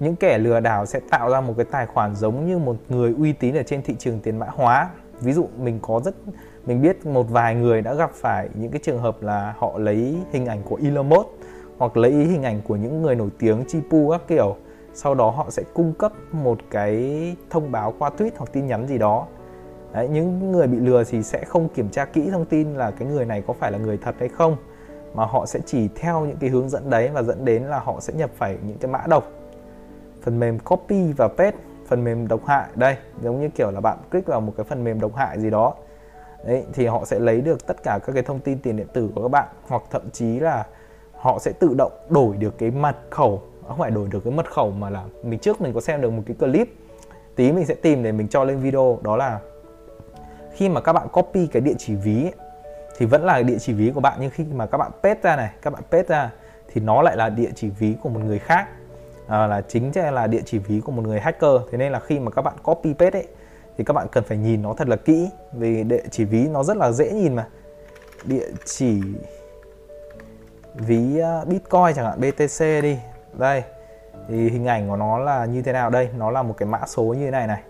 [0.00, 3.14] Những kẻ lừa đảo sẽ tạo ra một cái tài khoản giống như một người
[3.18, 4.90] uy tín ở trên thị trường tiền mã hóa.
[5.20, 6.14] Ví dụ mình có rất
[6.66, 10.16] mình biết một vài người đã gặp phải những cái trường hợp là họ lấy
[10.32, 11.37] hình ảnh của Elon Musk
[11.78, 14.56] hoặc lấy ý hình ảnh của những người nổi tiếng chi pu các kiểu
[14.94, 18.86] sau đó họ sẽ cung cấp một cái thông báo qua tweet hoặc tin nhắn
[18.86, 19.26] gì đó.
[19.92, 23.08] Đấy, những người bị lừa thì sẽ không kiểm tra kỹ thông tin là cái
[23.08, 24.56] người này có phải là người thật hay không
[25.14, 28.00] mà họ sẽ chỉ theo những cái hướng dẫn đấy và dẫn đến là họ
[28.00, 29.30] sẽ nhập phải những cái mã độc.
[30.22, 33.98] Phần mềm copy và paste phần mềm độc hại đây giống như kiểu là bạn
[34.10, 35.74] click vào một cái phần mềm độc hại gì đó.
[36.46, 39.10] Đấy thì họ sẽ lấy được tất cả các cái thông tin tiền điện tử
[39.14, 40.66] của các bạn hoặc thậm chí là
[41.18, 44.50] họ sẽ tự động đổi được cái mật khẩu không phải đổi được cái mật
[44.50, 46.68] khẩu mà là mình trước mình có xem được một cái clip
[47.36, 49.40] tí mình sẽ tìm để mình cho lên video đó là
[50.52, 52.32] khi mà các bạn copy cái địa chỉ ví ấy,
[52.96, 55.36] thì vẫn là địa chỉ ví của bạn nhưng khi mà các bạn paste ra
[55.36, 56.30] này các bạn paste ra
[56.72, 58.68] thì nó lại là địa chỉ ví của một người khác
[59.28, 61.60] à, là chính là địa chỉ ví của một người hacker.
[61.70, 63.26] Thế nên là khi mà các bạn copy paste ấy
[63.78, 66.62] thì các bạn cần phải nhìn nó thật là kỹ vì địa chỉ ví nó
[66.62, 67.46] rất là dễ nhìn mà.
[68.24, 69.00] Địa chỉ
[70.78, 72.98] ví ờ, Bitcoin chẳng hạn BTC đi.
[73.32, 73.62] Đây,
[74.28, 75.90] thì hình ảnh của nó là như thế nào?
[75.90, 77.62] Đây, nó là một cái mã số như thế này này.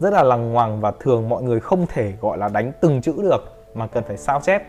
[0.00, 3.14] Rất là lằng ngoằng và thường mọi người không thể, gọi là, đánh từng chữ
[3.22, 4.62] được, mà cần phải sao chép.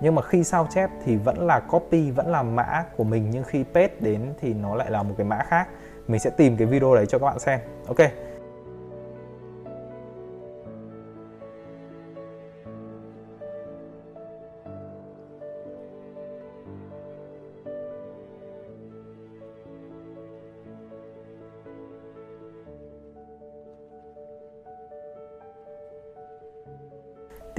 [0.00, 3.44] Nhưng mà khi sao chép thì vẫn là copy, vẫn là mã của mình, nhưng
[3.44, 5.68] khi paste đến thì nó lại là một cái mã khác.
[6.08, 7.60] Mình sẽ tìm cái video đấy cho các bạn xem.
[7.86, 7.98] Ok.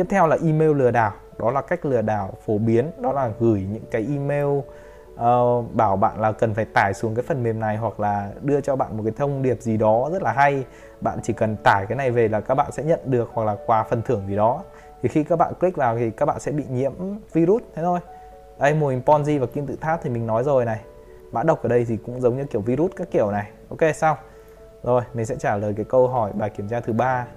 [0.01, 1.11] Tiếp theo là email lừa đảo.
[1.37, 2.91] Đó là cách lừa đảo phổ biến.
[2.97, 7.23] Đó là gửi những cái email uh, bảo bạn là cần phải tải xuống cái
[7.27, 10.21] phần mềm này hoặc là đưa cho bạn một cái thông điệp gì đó rất
[10.21, 10.65] là hay.
[11.01, 13.55] Bạn chỉ cần tải cái này về là các bạn sẽ nhận được hoặc là
[13.65, 14.63] quà phần thưởng gì đó.
[15.01, 16.93] Thì khi các bạn click vào thì các bạn sẽ bị nhiễm
[17.33, 17.61] virus.
[17.75, 17.99] Thế thôi.
[18.59, 20.79] Đây mô hình Ponzi và kim tự tháp thì mình nói rồi này.
[21.31, 23.49] Mã độc ở đây thì cũng giống như kiểu virus các kiểu này.
[23.69, 24.17] Ok xong.
[24.83, 27.27] Rồi mình sẽ trả lời cái câu hỏi bài kiểm tra thứ ba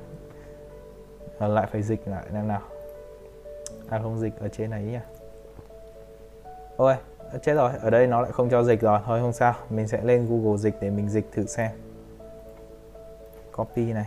[1.39, 2.63] à, lại phải dịch lại xem nào.
[3.89, 4.99] À không dịch ở trên này nhỉ
[6.77, 6.97] ôi
[7.33, 9.01] à, chết rồi ở đây nó lại không cho dịch rồi.
[9.05, 11.71] Thôi không sao mình sẽ lên Google dịch để mình dịch thử xem.
[13.57, 14.07] Copy này.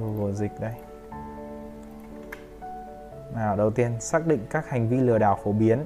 [0.00, 0.72] Google dịch đây.
[3.34, 5.84] Nào đầu tiên xác định các hành vi lừa đảo phổ biến.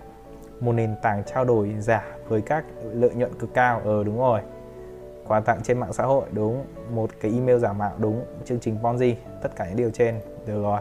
[0.61, 3.81] Một nền tảng trao đổi giả với các lợi nhuận cực cao.
[3.85, 4.40] Ờ đúng rồi
[5.31, 6.64] quà tặng trên mạng xã hội, đúng.
[6.95, 8.25] Một cái email giả mạo, đúng.
[8.45, 10.14] Chương trình Ponzi, tất cả những điều trên,
[10.47, 10.81] được rồi.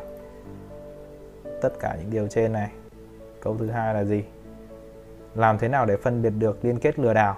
[1.62, 2.70] Tất cả những điều trên này.
[3.42, 4.24] Câu thứ hai là gì?
[5.36, 7.38] Làm thế nào để phân biệt được liên kết lừa đảo?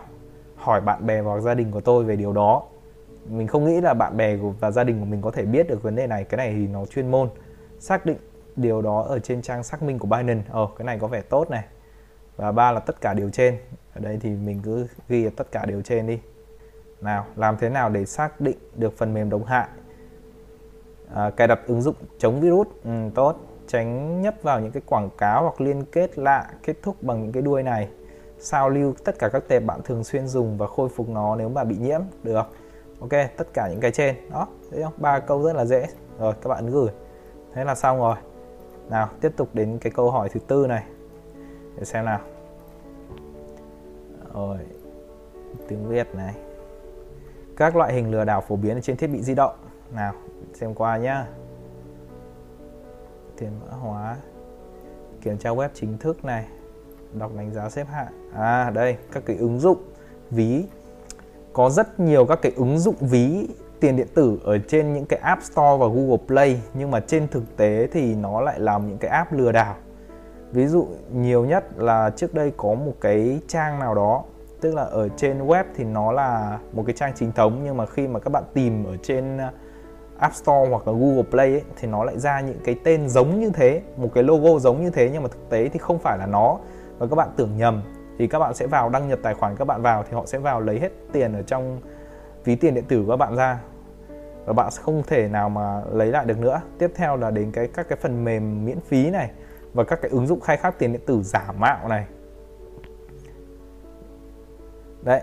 [0.56, 2.64] Hỏi bạn bè hoặc gia đình của tôi về điều đó.
[3.28, 5.84] Mình không nghĩ là bạn bè và gia đình của mình có thể biết được
[5.84, 6.24] vấn đề này.
[6.24, 7.30] Cái này thì nó chuyên môn.
[7.80, 8.18] Xác định
[8.56, 10.44] điều đó ở trên trang xác minh của Binance.
[10.52, 11.64] Ờ cái này có vẻ tốt này.
[12.38, 13.58] Và ba là tất cả điều trên.
[13.94, 16.20] Ở đây thì mình cứ ghi tất cả điều trên đi
[17.02, 19.68] nào làm thế nào để xác định được phần mềm độc hại?
[21.14, 23.36] À, cài đặt ứng dụng chống virus ừ, tốt.
[23.68, 27.32] Tránh nhấp vào những cái quảng cáo hoặc liên kết lạ kết thúc bằng những
[27.32, 27.90] cái đuôi này.
[28.40, 31.50] Sao lưu tất cả các tệp bạn thường xuyên dùng và khôi phục nó nếu
[31.50, 32.46] mà bị nhiễm được.
[33.00, 34.16] Ok tất cả những cái trên.
[34.32, 34.94] Đó thấy không?
[34.98, 35.88] Ba câu rất là dễ.
[36.20, 36.90] Rồi các bạn gửi.
[37.54, 38.16] Thế là xong rồi.
[38.90, 40.84] Nào tiếp tục đến cái câu hỏi thứ tư này.
[41.78, 42.20] Để xem nào.
[44.34, 44.58] Rồi
[45.68, 46.36] tiếng việt này
[47.58, 49.56] các loại hình lừa đảo phổ biến trên thiết bị di động.
[49.96, 50.14] Nào,
[50.54, 51.26] xem qua nhá.
[53.38, 54.18] Tiền mã hóa.
[55.22, 56.46] Kiểm tra web chính thức này.
[57.14, 58.32] Đọc đánh giá xếp hạng.
[58.36, 59.78] À đây, các cái ứng dụng
[60.30, 60.66] ví.
[61.54, 63.48] Có rất nhiều các cái ứng dụng ví,
[63.80, 67.28] tiền điện tử ở trên những cái App Store và Google Play, nhưng mà trên
[67.28, 69.76] thực tế thì nó lại làm những cái app lừa đảo.
[70.52, 74.24] Ví dụ nhiều nhất là trước đây có một cái trang nào đó
[74.62, 77.86] tức là ở trên web thì nó là một cái trang chính thống nhưng mà
[77.86, 79.50] khi mà các bạn tìm ở trên ờ,
[80.20, 83.40] App Store hoặc là Google Play ấy, thì nó lại ra những cái tên giống
[83.40, 86.18] như thế một cái logo giống như thế nhưng mà thực tế thì không phải
[86.18, 86.58] là nó.
[86.98, 87.82] Và các bạn tưởng nhầm
[88.18, 90.38] thì các bạn sẽ vào đăng nhập tài khoản các bạn vào thì họ sẽ
[90.38, 91.80] vào lấy hết tiền ở trong
[92.44, 93.60] ví tiền điện tử của các bạn ra.
[94.46, 96.62] Và bạn sẽ không thể nào mà lấy lại được nữa.
[96.78, 99.32] Tiếp theo là đến cái các cái phần mềm miễn phí này
[99.74, 102.06] và các cái ứng dụng khai thác tiền điện tử giả mạo này
[105.04, 105.22] đấy,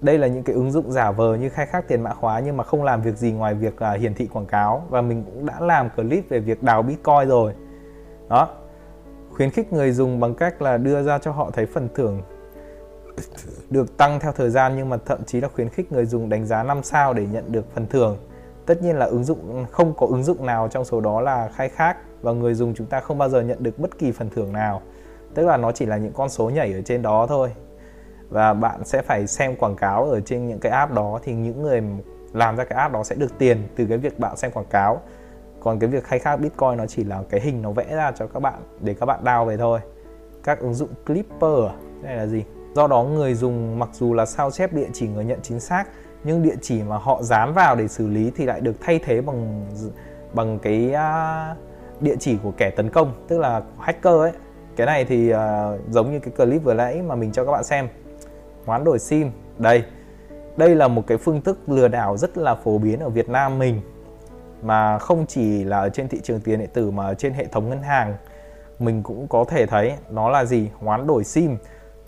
[0.00, 2.56] đây là những cái ứng dụng giả vờ như khai thác tiền mã hóa nhưng
[2.56, 4.86] mà không làm việc gì ngoài việc là hiển thị quảng cáo.
[4.90, 7.54] Và mình cũng đã làm clip về việc đào bitcoin rồi.
[8.28, 8.48] Đó,
[9.30, 12.22] khuyến khích người dùng bằng cách là đưa ra cho họ thấy phần thưởng
[13.70, 16.46] được tăng theo thời gian nhưng mà thậm chí là khuyến khích người dùng đánh
[16.46, 18.18] giá 5 sao để nhận được phần thưởng.
[18.66, 21.70] Tất nhiên là ứng dụng, không có ứng dụng nào trong số đó là khai
[21.76, 24.52] thác và người dùng chúng ta không bao giờ nhận được bất kỳ phần thưởng
[24.52, 24.82] nào.
[25.34, 27.52] Tức là nó chỉ là những con số nhảy ở trên đó thôi
[28.32, 31.62] và bạn sẽ phải xem quảng cáo ở trên những cái app đó thì những
[31.62, 31.82] người
[32.32, 35.00] làm ra cái app đó sẽ được tiền từ cái việc bạn xem quảng cáo.
[35.60, 38.26] Còn cái việc khai thác bitcoin nó chỉ là cái hình nó vẽ ra cho
[38.26, 39.80] các bạn để các bạn đào về thôi.
[40.44, 41.58] Các ứng dụng clipper
[42.02, 42.44] này đây là gì?
[42.74, 45.84] Do đó người dùng mặc dù là sao chép địa chỉ người nhận chính xác
[46.24, 49.20] nhưng địa chỉ mà họ dán vào để xử lý thì lại được thay thế
[49.20, 49.66] bằng
[50.34, 51.56] bằng cái uh,
[52.02, 54.32] địa chỉ của kẻ tấn công tức là hacker ấy.
[54.76, 55.38] Cái này thì uh,
[55.90, 57.88] giống như cái clip vừa nãy mà mình cho các bạn xem
[58.66, 59.30] hoán đổi sim.
[59.58, 59.84] Đây
[60.56, 63.58] đây là một cái phương thức lừa đảo rất là phổ biến ở Việt Nam
[63.58, 63.80] mình
[64.62, 67.46] mà không chỉ là ở trên thị trường tiền điện tử mà ở trên hệ
[67.46, 68.14] thống ngân hàng.
[68.78, 70.70] Mình cũng có thể thấy nó là gì?
[70.78, 71.56] Hoán đổi sim.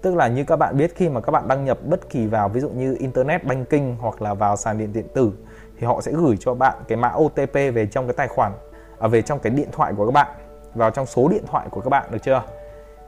[0.02, 2.48] Tức là như các bạn biết khi mà các bạn đăng nhập bất kỳ vào
[2.48, 5.32] ví dụ như internet banking hoặc là vào sàn điện điện tử
[5.78, 8.52] thì họ sẽ gửi cho bạn cái mã OTP về trong cái tài khoản
[8.98, 10.28] à, về trong cái điện thoại của các bạn
[10.74, 12.42] vào trong số điện thoại của các bạn được chưa?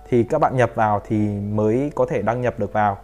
[0.08, 2.98] Thì các bạn nhập vào thì mới có thể đăng nhập được vào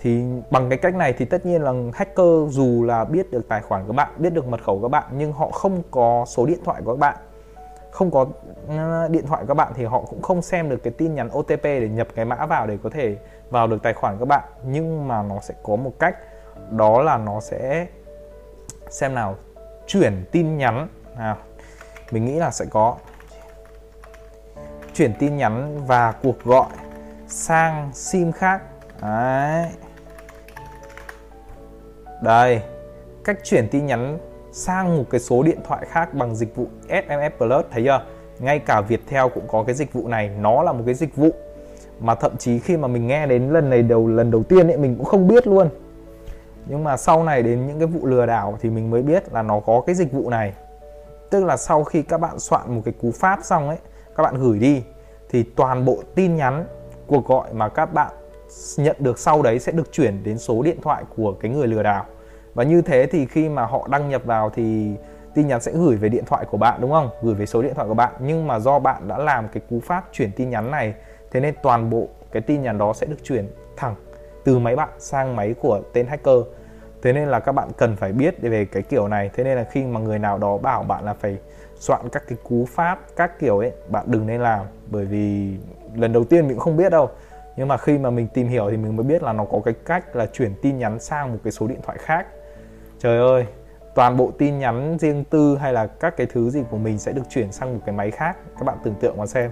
[0.00, 3.62] thì bằng cái cách này thì tất nhiên là hacker dù là biết được tài
[3.62, 6.46] khoản của bạn, biết được mật khẩu của các bạn, nhưng họ không có số
[6.46, 7.16] điện thoại của các bạn.
[7.90, 8.26] Không có
[8.68, 11.28] à, điện thoại của các bạn thì họ cũng không xem được cái tin nhắn
[11.38, 13.16] OTP để nhập cái mã vào để có thể
[13.50, 14.42] vào được tài khoản của các bạn.
[14.64, 16.16] Nhưng mà nó sẽ có một cách,
[16.70, 17.86] đó là nó sẽ
[18.90, 19.36] xem nào,
[19.86, 20.88] chuyển tin nhắn.
[21.16, 21.36] Nào
[22.10, 22.96] mình nghĩ là sẽ có.
[24.94, 26.68] Chuyển tin nhắn và cuộc gọi
[27.26, 28.62] sang sim khác.
[29.02, 29.68] Đấy
[32.22, 32.62] đây,
[33.24, 34.18] cách chuyển tin nhắn
[34.52, 38.02] sang một cái số điện thoại khác bằng dịch vụ SMS Plus, thấy chưa?
[38.38, 41.30] Ngay cả Viettel cũng có cái dịch vụ này, nó là một cái dịch vụ
[42.00, 44.76] mà thậm chí khi mà mình nghe đến lần này đầu, lần đầu tiên ấy,
[44.76, 45.68] mình cũng không biết luôn.
[46.66, 49.42] Nhưng mà sau này đến những cái vụ lừa đảo thì mình mới biết là
[49.42, 50.52] nó có cái dịch vụ này.
[51.30, 53.78] Tức là sau khi các bạn soạn một cái cú pháp xong ấy,
[54.16, 54.82] các bạn gửi đi,
[55.30, 56.66] thì toàn bộ tin nhắn
[57.06, 58.12] cuộc gọi mà các bạn
[58.76, 61.82] nhận được sau đấy sẽ được chuyển đến số điện thoại của cái người lừa
[61.82, 62.04] đảo.
[62.54, 64.90] Và như thế thì khi mà họ đăng nhập vào thì
[65.34, 67.10] tin nhắn sẽ gửi về điện thoại của bạn, đúng không?
[67.22, 68.12] Gửi về số điện thoại của bạn.
[68.20, 70.94] Nhưng mà do bạn đã làm cái cú pháp chuyển tin nhắn này,
[71.30, 73.94] thế nên toàn bộ cái tin nhắn đó sẽ được chuyển thẳng
[74.44, 76.38] từ máy bạn sang máy của tên hacker.
[77.02, 79.30] Thế nên là các bạn cần phải biết về cái kiểu này.
[79.34, 81.36] Thế nên là khi mà người nào đó bảo bạn là phải
[81.78, 84.66] soạn các cái cú pháp các kiểu ấy, bạn đừng nên làm.
[84.90, 85.56] Bởi vì
[85.94, 87.10] lần đầu tiên mình cũng không biết đâu
[87.58, 89.74] nhưng mà khi mà mình tìm hiểu thì mình mới biết là nó có cái
[89.84, 92.26] cách là chuyển tin nhắn sang một cái số điện thoại khác.
[92.98, 93.46] Trời ơi,
[93.94, 97.12] toàn bộ tin nhắn riêng tư hay là các cái thứ gì của mình sẽ
[97.12, 98.36] được chuyển sang một cái máy khác.
[98.58, 99.50] Các bạn tưởng tượng mà xem,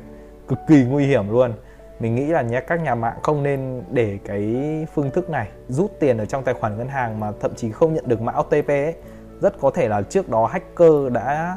[0.49, 1.53] cực kỳ nguy hiểm luôn.
[2.01, 4.55] Mình nghĩ là nhé các nhà mạng không nên để cái
[4.95, 7.95] phương thức này rút tiền ở trong tài khoản ngân hàng mà thậm chí không
[7.95, 8.95] nhận được mã OTP ấy.
[9.41, 11.57] Rất có thể là trước đó hacker đã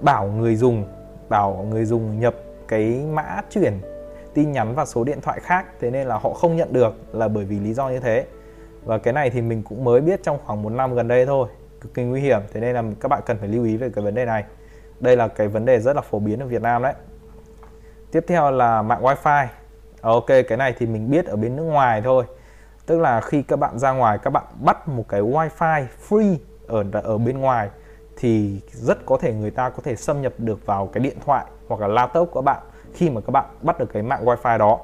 [0.00, 0.84] bảo người dùng,
[1.28, 2.34] bảo người dùng nhập
[2.68, 3.80] cái mã chuyển
[4.34, 7.28] tin nhắn và số điện thoại khác, thế nên là họ không nhận được là
[7.28, 8.26] bởi vì lý do như thế.
[8.84, 11.48] Và cái này thì mình cũng mới biết trong khoảng một năm gần đây thôi,
[11.80, 14.04] cực kỳ nguy hiểm, thế nên là các bạn cần phải lưu ý về cái
[14.04, 14.44] vấn đề này.
[15.00, 16.94] Đây là cái vấn đề rất là phổ biến ở Việt Nam đấy.
[18.12, 19.46] Tiếp theo là mạng wifi.
[20.00, 22.24] Ok, cái này thì mình biết ở bên nước ngoài thôi.
[22.86, 26.84] Tức là khi các bạn ra ngoài, các bạn bắt một cái wifi free ở
[26.92, 27.68] ở bên ngoài,
[28.16, 31.44] thì rất có thể người ta có thể xâm nhập được vào cái điện thoại
[31.68, 32.62] hoặc là laptop của bạn
[32.94, 34.80] khi mà các bạn bắt được cái mạng wifi đó.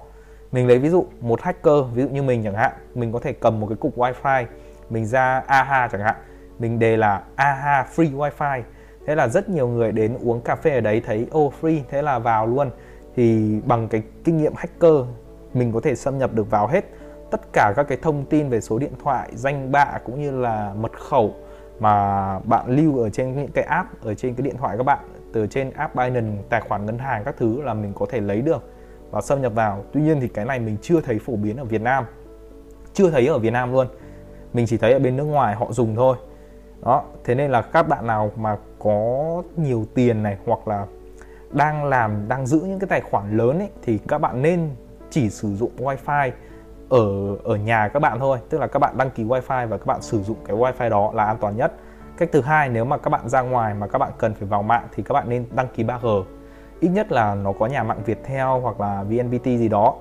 [0.52, 3.32] Mình lấy ví dụ một hacker ví dụ như mình chẳng hạn mình có thể
[3.32, 4.44] cầm một cái cục wifi
[4.90, 6.14] mình ra aha chẳng hạn
[6.58, 8.62] mình đề là aha free wifi.
[9.06, 11.80] Thế là rất nhiều người đến uống cà phê ở đấy thấy ô oh, free
[11.90, 12.70] thế là vào luôn.
[13.16, 14.94] Thì bằng cái kinh nghiệm hacker
[15.54, 16.84] mình có thể xâm nhập được vào hết
[17.30, 20.74] tất cả các cái thông tin về số điện thoại danh bạ cũng như là
[20.74, 21.34] mật khẩu
[21.80, 24.98] mà bạn lưu ở trên những cái app ở trên cái điện thoại các bạn
[25.32, 28.42] từ trên app Binance, tài khoản ngân hàng các thứ là mình có thể lấy
[28.42, 28.72] được
[29.10, 29.84] và xâm nhập vào.
[29.92, 32.04] Tuy nhiên thì cái này mình chưa thấy phổ biến ở Việt Nam.
[32.94, 33.86] Chưa thấy ở Việt Nam luôn.
[34.52, 36.16] Mình chỉ thấy ở bên nước ngoài họ dùng thôi.
[36.84, 40.86] Đó, thế nên là các bạn nào mà có nhiều tiền này hoặc là
[41.52, 44.70] đang làm, đang giữ những cái tài khoản lớn ấy, thì các bạn nên
[45.10, 46.30] chỉ sử dụng wifi
[46.88, 48.38] ở ở nhà các bạn thôi.
[48.48, 51.12] Tức là các bạn đăng ký wifi và các bạn sử dụng cái wifi đó
[51.14, 51.72] là an toàn nhất
[52.20, 54.62] cách thứ hai, nếu mà các bạn ra ngoài mà các bạn cần phải vào
[54.62, 56.24] mạng thì các bạn nên đăng ký 3G
[56.80, 59.94] ít nhất là nó có nhà mạng Viettel hoặc là VNPT gì đó.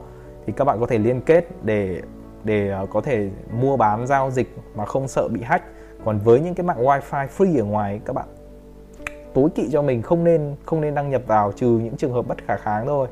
[0.45, 2.01] Thì các bạn có thể liên kết để
[2.43, 5.65] để à, có thể mua bán giao dịch mà không sợ bị hack.
[6.05, 8.27] Còn với những cái mạng wifi free ở ngoài, các bạn
[9.34, 12.27] tối kỵ cho mình, không nên không nên đăng nhập vào, trừ những trường hợp
[12.27, 13.08] bất khả kháng thôi.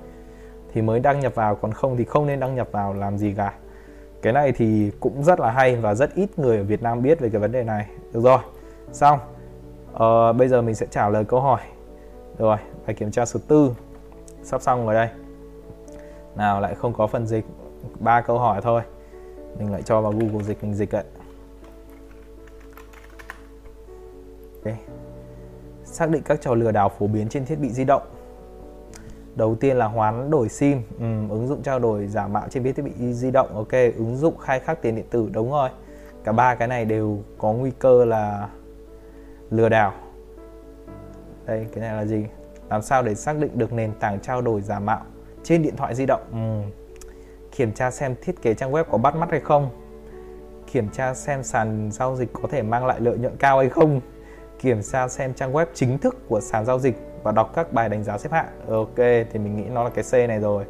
[0.74, 3.34] Thì mới đăng nhập vào, còn không thì không nên đăng nhập vào làm gì
[3.38, 3.54] cả.
[4.22, 7.20] Cái này thì cũng rất là hay và rất ít người ở Việt Nam biết
[7.20, 7.88] về cái vấn đề này.
[8.14, 8.40] Được rồi
[8.92, 9.20] xong.
[9.94, 11.60] Ờ, bây giờ mình sẽ trả lời câu hỏi.
[12.38, 13.72] Rồi bài kiểm tra số tư.
[14.44, 15.10] Sắp xong rồi đây.
[16.36, 17.46] Nào lại không có phần dịch.
[18.00, 18.82] Ba câu hỏi thôi.
[19.60, 21.04] Mình lại cho vào Google dịch mình dịch ạ
[24.68, 24.80] okay.
[25.84, 28.02] xác định các trò lừa đảo phổ biến trên thiết bị di động.
[29.36, 30.82] Đầu tiên là hoán đổi sim.
[31.00, 33.56] Ừ, ứng dụng trao đổi giả mạo trên thiết bị di động.
[33.56, 35.30] Ok ứng dụng khai thác tiền điện tử.
[35.32, 35.70] Đúng rồi.
[36.24, 38.50] Cả ba cái này đều có nguy cơ là
[39.50, 39.94] lừa đảo.
[41.46, 42.26] Đây, cái này là gì?
[42.70, 45.02] Làm sao để xác định được nền tảng trao đổi giả mạo
[45.44, 46.22] trên điện thoại di động?
[46.32, 46.72] Ừ.
[47.52, 49.70] kiểm tra xem thiết kế trang web có bắt mắt hay không.
[50.72, 54.02] Kiểm tra xem sàn giao dịch có thể mang lại lợi nhuận cao hay không.
[54.60, 57.90] Kiểm tra xem trang web chính thức của sàn giao dịch và đọc các bài
[57.90, 58.48] đánh giá xếp hạng.
[58.70, 60.64] Ok, thì mình nghĩ nó là cái C này rồi.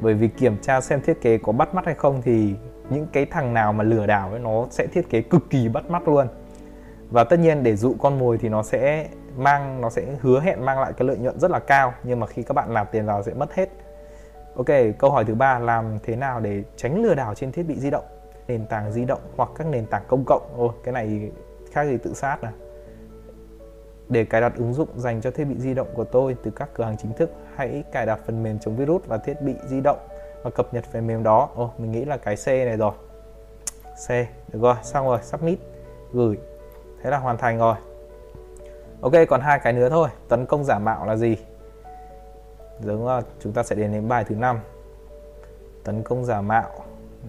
[0.00, 2.54] Bởi vì kiểm tra xem thiết kế có bắt mắt hay không thì
[2.90, 5.90] những cái thằng nào mà lừa đảo ấy, nó sẽ thiết kế cực kỳ bắt
[5.90, 6.26] mắt luôn
[7.14, 10.64] và tất nhiên để dụ con mồi thì nó sẽ mang, nó sẽ hứa hẹn
[10.64, 13.06] mang lại cái lợi nhuận rất là cao, nhưng mà khi các bạn nạp tiền
[13.06, 13.68] vào sẽ mất hết.
[14.56, 14.66] Ok,
[14.98, 17.90] câu hỏi thứ ba, làm thế nào để tránh lừa đảo trên thiết bị di
[17.90, 18.04] động?
[18.48, 20.42] Nền tảng di động hoặc các nền tảng công cộng.
[20.56, 21.30] Ôi cái này
[21.72, 22.52] khác gì tự sát à
[24.08, 26.68] để cài đặt ứng dụng dành cho thiết bị di động của tôi từ các
[26.74, 29.80] cửa hàng chính thức, hãy cài đặt phần mềm chống virus và thiết bị di
[29.80, 29.98] động
[30.42, 31.48] và cập nhật phần mềm đó.
[31.54, 32.92] Ồ mình nghĩ là cái C này rồi.
[34.08, 34.08] C,
[34.52, 35.58] được rồi, xong rồi, submit,
[36.12, 36.36] gửi
[37.04, 37.76] thế là hoàn thành rồi.
[39.00, 40.08] Ok, còn hai cái nữa thôi.
[40.28, 41.36] Tấn công giả mạo là gì?
[42.80, 44.60] Giống là chúng ta sẽ đến đến bài thứ năm.
[45.84, 46.70] Tấn công giả mạo.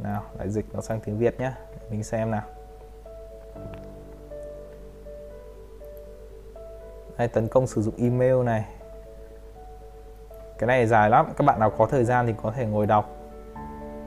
[0.04, 1.52] Nào lại dịch nó sang tiếng Việt nhé
[1.90, 2.42] mình xem nào.
[7.18, 8.66] Đây, tấn công sử dụng email này.
[10.58, 11.34] Cái này dài lắm.
[11.38, 13.10] Các bạn nào có thời gian thì có thể ngồi đọc.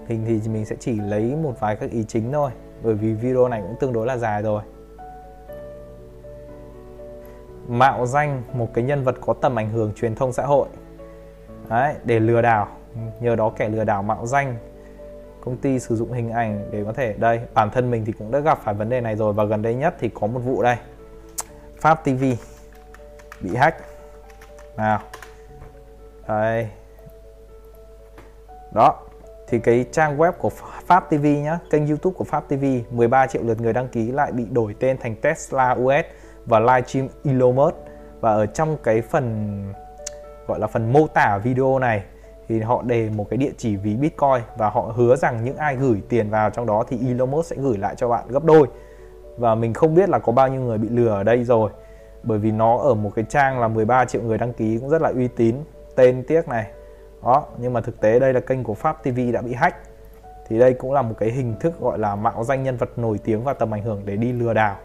[0.06, 2.50] Hình thì mình sẽ chỉ lấy một vài các ý chính thôi.
[2.82, 4.62] Bởi vì video này cũng tương đối là dài rồi
[7.68, 10.68] mạo danh một cái nhân vật có tầm ảnh hưởng truyền thông xã hội.
[11.68, 12.68] Đấy, để lừa đảo.
[13.20, 14.56] Nhờ đó kẻ lừa đảo mạo danh.
[15.40, 18.30] Công ty sử dụng hình ảnh để có thể đây bản thân mình thì cũng
[18.30, 20.62] đã gặp phải vấn đề này rồi và gần đây nhất thì có một vụ
[20.62, 20.76] đây.
[21.80, 22.24] Pháp TV
[23.40, 23.76] bị hack.
[24.76, 25.00] Nào.
[26.28, 26.68] Đây.
[28.74, 29.00] Đó
[29.48, 30.50] thì cái trang web của
[30.86, 34.32] Pháp TV nhá kênh YouTube của Pháp TV 13 triệu lượt người đăng ký lại
[34.32, 36.04] bị đổi tên thành Tesla US
[36.48, 37.74] và livestream Elon Musk
[38.20, 39.58] và ở trong cái phần,
[40.46, 42.02] gọi là phần mô tả video này,
[42.48, 45.76] thì họ đề một cái địa chỉ ví Bitcoin và họ hứa rằng những ai
[45.76, 48.66] gửi tiền vào trong đó thì Elon Musk sẽ gửi lại cho bạn gấp đôi.
[49.36, 51.70] Và mình không biết là có bao nhiêu người bị lừa ở đây rồi,
[52.22, 55.02] bởi vì nó ở một cái trang là 13 triệu người đăng ký cũng rất
[55.02, 55.56] là uy tín,
[55.96, 56.66] tên tiếc này.
[57.24, 59.76] Đó, nhưng mà thực tế đây là kênh của Pháp TV đã bị hack.
[60.48, 63.18] Thì đây cũng là một cái hình thức gọi là mạo danh nhân vật nổi
[63.24, 64.76] tiếng và tầm ảnh hưởng để đi lừa đảo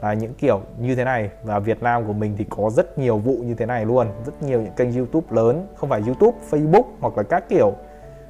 [0.00, 1.30] là những kiểu như thế này.
[1.42, 4.06] Và Việt Nam của mình thì có rất nhiều vụ như thế này luôn.
[4.26, 5.66] Rất nhiều những kênh YouTube lớn.
[5.76, 7.72] Không phải YouTube Facebook hoặc là các kiểu.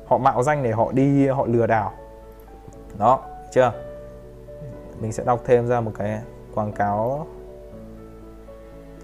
[0.06, 1.92] Họ mạo danh để họ đi họ lừa đảo.
[2.98, 3.20] Đó
[3.52, 3.72] chưa?
[5.00, 6.18] Mình sẽ đọc thêm ra một cái
[6.54, 7.26] quảng cáo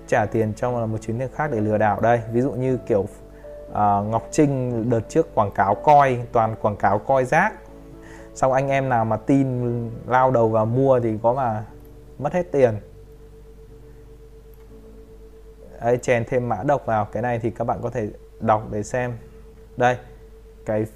[0.06, 2.20] trả tiền trong một chuyến tiền khác để lừa đảo đây.
[2.32, 6.98] Ví dụ như kiểu uh, Ngọc Trinh đợt trước quảng cáo coi toàn quảng cáo
[6.98, 7.52] coi rác.
[8.34, 11.64] Xong anh em nào mà tin lao đầu vào mua thì có mà
[12.18, 12.74] mất hết tiền.
[15.80, 17.04] Đấy, chèn thêm mã độc vào.
[17.04, 18.08] Cái này thì các bạn có thể
[18.40, 19.12] đọc để xem.
[19.76, 19.96] Đây
[20.66, 20.86] cái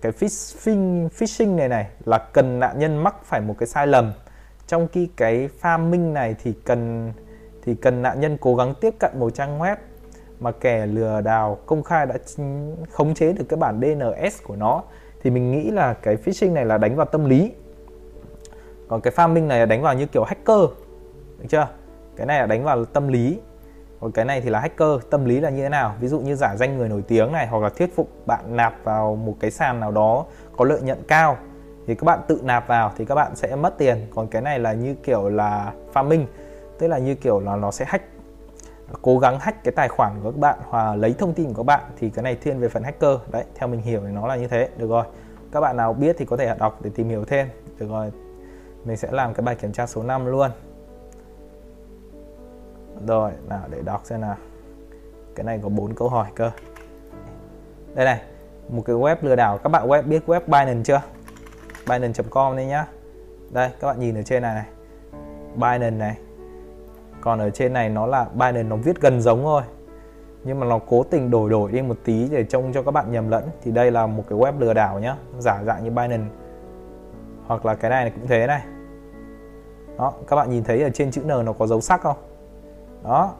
[0.00, 4.12] cái phishing phishing này này là cần nạn nhân mắc phải một cái sai lầm.
[4.66, 7.12] Trong khi cái farming này thì cần
[7.62, 9.76] thì cần nạn nhân cố gắng tiếp cận một trang web
[10.40, 12.14] mà kẻ lừa đảo công khai đã
[12.90, 14.82] khống chế được cái bản DNS của nó
[15.22, 17.52] thì mình nghĩ là cái phishing này là đánh vào tâm lý
[18.90, 20.58] còn cái farming này là đánh vào như kiểu hacker,
[21.38, 21.68] được chưa?
[22.16, 23.38] Cái này là đánh vào tâm lý.
[24.00, 25.94] Còn cái này thì là hacker, tâm lý là như thế nào?
[26.00, 28.74] Ví dụ như giả danh người nổi tiếng này, hoặc là thuyết phục bạn nạp
[28.84, 30.24] vào một cái sàn nào đó
[30.56, 31.36] có lợi nhuận cao,
[31.86, 34.06] thì các bạn tự nạp vào thì các bạn sẽ mất tiền.
[34.14, 36.24] Còn cái này là như kiểu là farming,
[36.78, 38.04] tức là như kiểu là nó sẽ hack,
[39.02, 41.66] cố gắng hack cái tài khoản của các bạn hoặc lấy thông tin của các
[41.66, 43.16] bạn thì cái này thiên về phần hacker.
[43.30, 44.68] Đấy, theo mình hiểu thì nó là như thế.
[44.76, 45.04] Được rồi.
[45.52, 47.48] Các bạn nào biết thì có thể đọc để tìm hiểu thêm.
[47.78, 48.10] Được rồi
[48.84, 50.50] mình sẽ làm cái bài kiểm tra số 5 luôn.
[53.06, 54.36] Rồi, nào, để đọc xem nào.
[55.34, 56.50] Cái này có bốn câu hỏi cơ.
[57.94, 58.20] Đây này,
[58.68, 59.58] một cái web lừa đảo.
[59.58, 61.02] Các bạn web, biết web Binance chưa?
[61.88, 62.86] Binance.com đây nhá.
[63.50, 64.66] Đây, các bạn nhìn ở trên này này.
[65.54, 66.16] Binance này.
[67.20, 69.62] Còn ở trên này nó là Binance, nó viết gần giống thôi.
[70.44, 73.12] Nhưng mà nó cố tình đổi đổi đi một tí để trông cho các bạn
[73.12, 73.48] nhầm lẫn.
[73.62, 75.16] Thì đây là một cái web lừa đảo nhá.
[75.38, 76.30] Giả dạng như Binance
[77.50, 78.62] hoặc là cái này cũng thế này.
[79.98, 82.16] Đó các bạn nhìn thấy ở trên chữ N nó có dấu sắc không?
[83.04, 83.34] Đó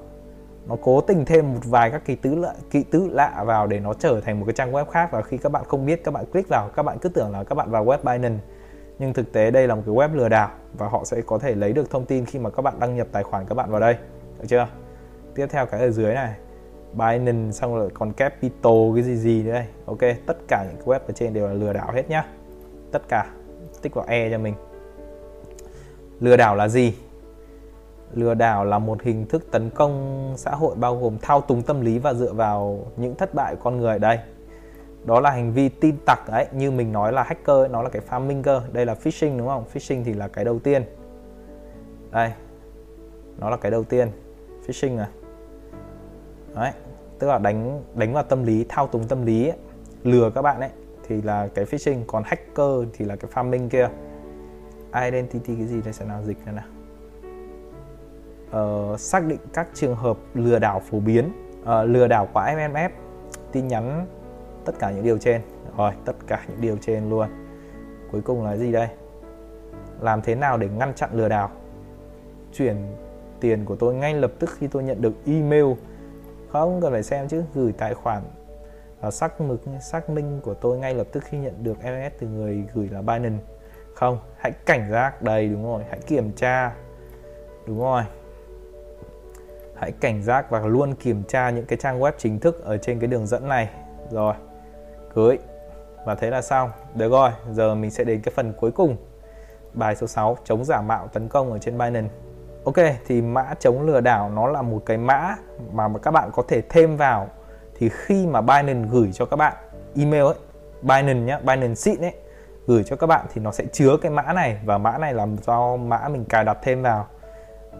[0.68, 3.80] nó cố tình thêm một vài các ký tứ lạ, ký tứ lạ vào để
[3.80, 5.08] nó trở thành một cái trang web khác.
[5.12, 7.44] Và khi các bạn không biết các bạn click vào các bạn cứ tưởng là
[7.44, 8.44] các bạn vào web Binance.
[8.98, 11.54] Nhưng thực tế đây là một cái web lừa đảo và họ sẽ có thể
[11.54, 13.80] lấy được thông tin khi mà các bạn đăng nhập tài khoản các bạn vào
[13.80, 13.96] đây.
[14.38, 14.68] Được chưa?
[15.34, 16.34] Tiếp theo cái ở dưới này.
[16.92, 19.66] Binance xong rồi còn Capital cái gì gì đây.
[19.86, 22.26] Ok tất cả những cái web ở trên đều là lừa đảo hết nhá.
[22.92, 23.26] Tất cả
[23.82, 24.54] tích vào e cho mình.
[26.20, 26.94] Lừa đảo là gì?
[28.14, 31.80] Lừa đảo là một hình thức tấn công xã hội bao gồm thao túng tâm
[31.80, 33.98] lý và dựa vào những thất bại của con người.
[33.98, 34.18] Đây
[35.04, 37.88] đó là hành vi tin tặc ấy như mình nói là hacker ấy, nó là
[37.88, 39.64] cái farming cơ đây là phishing đúng không?
[39.64, 40.84] Phishing thì là cái đầu tiên.
[42.10, 42.32] Đây
[43.38, 44.10] nó là cái đầu tiên
[44.66, 45.08] phishing à.
[46.54, 46.72] Đấy
[47.18, 49.56] tức là đánh đánh vào tâm lý thao túng tâm lý ấy,
[50.04, 50.70] lừa các bạn ấy
[51.10, 52.04] thì là cái phishing.
[52.06, 53.88] Còn hacker thì là cái farming kia.
[55.04, 55.92] Identity cái gì đây?
[55.92, 56.64] Sẽ nào dịch nữa nào.
[58.92, 61.32] Uh, xác định các trường hợp lừa đảo phổ biến.
[61.62, 62.90] Uh, lừa đảo qua MMF
[63.52, 64.06] tin nhắn
[64.64, 65.40] tất cả những điều trên.
[65.76, 67.28] Rồi tất cả những điều trên luôn.
[68.12, 68.88] Cuối cùng là gì đây?
[70.00, 71.50] Làm thế nào để ngăn chặn lừa đảo?
[72.52, 72.76] Chuyển
[73.40, 75.66] tiền của tôi ngay lập tức khi tôi nhận được email.
[76.48, 78.22] Không cần phải xem chứ gửi tài khoản
[79.00, 82.26] và xác mực, xác minh của tôi ngay lập tức khi nhận được SMS từ
[82.26, 83.44] người gửi là Binance.
[83.94, 85.22] Không, hãy cảnh giác.
[85.22, 86.72] Đây, đúng rồi, hãy kiểm tra.
[87.66, 88.02] Đúng rồi.
[89.74, 93.00] Hãy cảnh giác và luôn kiểm tra những cái trang web chính thức ở trên
[93.00, 93.70] cái đường dẫn này.
[94.10, 94.34] Rồi,
[95.14, 95.38] cưới.
[96.04, 98.96] Và thế là xong được rồi, giờ mình sẽ đến cái phần cuối cùng.
[99.74, 102.14] Bài số 6 chống giả mạo tấn công ở trên Binance.
[102.64, 102.76] Ok,
[103.06, 105.36] thì mã chống lừa đảo nó là một cái mã
[105.72, 107.28] mà các bạn có thể thêm vào
[107.80, 109.54] thì khi mà Binance gửi cho các bạn
[109.96, 110.34] email ấy
[110.82, 112.14] Binance nhá Binance xịn ấy
[112.66, 115.26] gửi cho các bạn thì nó sẽ chứa cái mã này và mã này là
[115.46, 117.06] do mã mình cài đặt thêm vào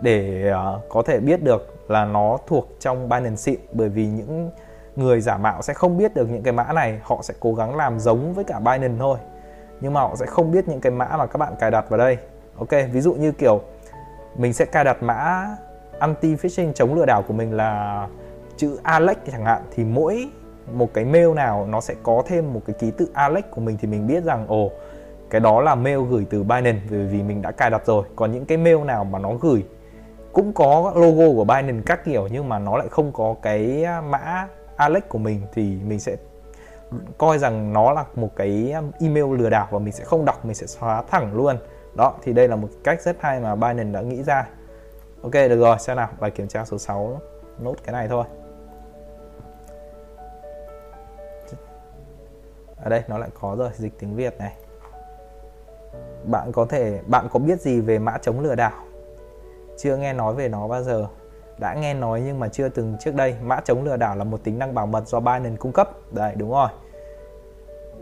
[0.00, 4.50] để uh, có thể biết được là nó thuộc trong Binance xịn bởi vì những
[4.96, 7.76] người giả mạo sẽ không biết được những cái mã này họ sẽ cố gắng
[7.76, 9.18] làm giống với cả Binance thôi.
[9.80, 11.98] Nhưng mà họ sẽ không biết những cái mã mà các bạn cài đặt vào
[11.98, 12.18] đây.
[12.58, 13.60] Ok ví dụ như kiểu
[14.36, 15.46] mình sẽ cài đặt mã
[15.98, 18.08] anti phishing chống lừa đảo của mình là
[18.60, 20.28] chữ Alex chẳng hạn, thì mỗi
[20.72, 23.76] một cái mail nào nó sẽ có thêm một cái ký tự Alex của mình
[23.80, 24.70] thì mình biết rằng, ồ,
[25.30, 28.04] cái đó là mail gửi từ Binance bởi vì mình đã cài đặt rồi.
[28.16, 29.64] Còn những cái mail nào mà nó gửi
[30.32, 34.00] cũng có logo của Binance các kiểu nhưng mà nó lại không có cái à,
[34.00, 36.16] mã Alex của mình thì mình sẽ
[37.18, 40.44] coi rằng nó là một cái à, email lừa đảo và mình sẽ không đọc,
[40.44, 41.56] mình sẽ xóa thẳng luôn.
[41.94, 44.48] Đó, thì đây là một cách rất hay mà Binance đã nghĩ ra.
[45.22, 47.20] Ok, được rồi, xem nào, bài kiểm tra số 6
[47.58, 48.24] nốt cái này thôi.
[52.82, 54.52] Ở đây nó lại có rồi dịch tiếng Việt này.
[56.24, 58.72] Bạn có thể bạn có biết gì về mã chống lừa đảo?
[59.76, 61.06] Chưa nghe nói về nó bao giờ.
[61.58, 63.36] Đã nghe nói nhưng mà chưa từng trước đây.
[63.42, 65.90] Mã chống lừa đảo là một tính năng bảo mật do Binance cung cấp.
[66.10, 66.68] Đấy đúng rồi.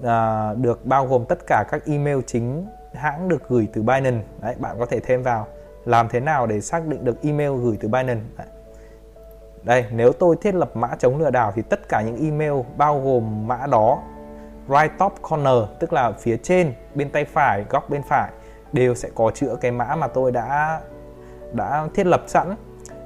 [0.03, 4.25] À, được bao gồm tất cả các email chính hãng được gửi từ Binance.
[4.41, 5.47] Đấy bạn có thể thêm vào
[5.85, 8.23] làm thế nào để xác định được email gửi từ Binance.
[8.37, 8.47] Đấy.
[9.63, 13.01] đây nếu tôi thiết lập mã chống lừa đảo thì tất cả những email bao
[13.01, 14.03] gồm mã đó
[14.69, 18.31] right top corner tức là phía trên bên tay phải góc bên phải
[18.73, 20.81] đều sẽ có chữa cái mã mà tôi đã
[21.53, 22.55] đã thiết lập sẵn.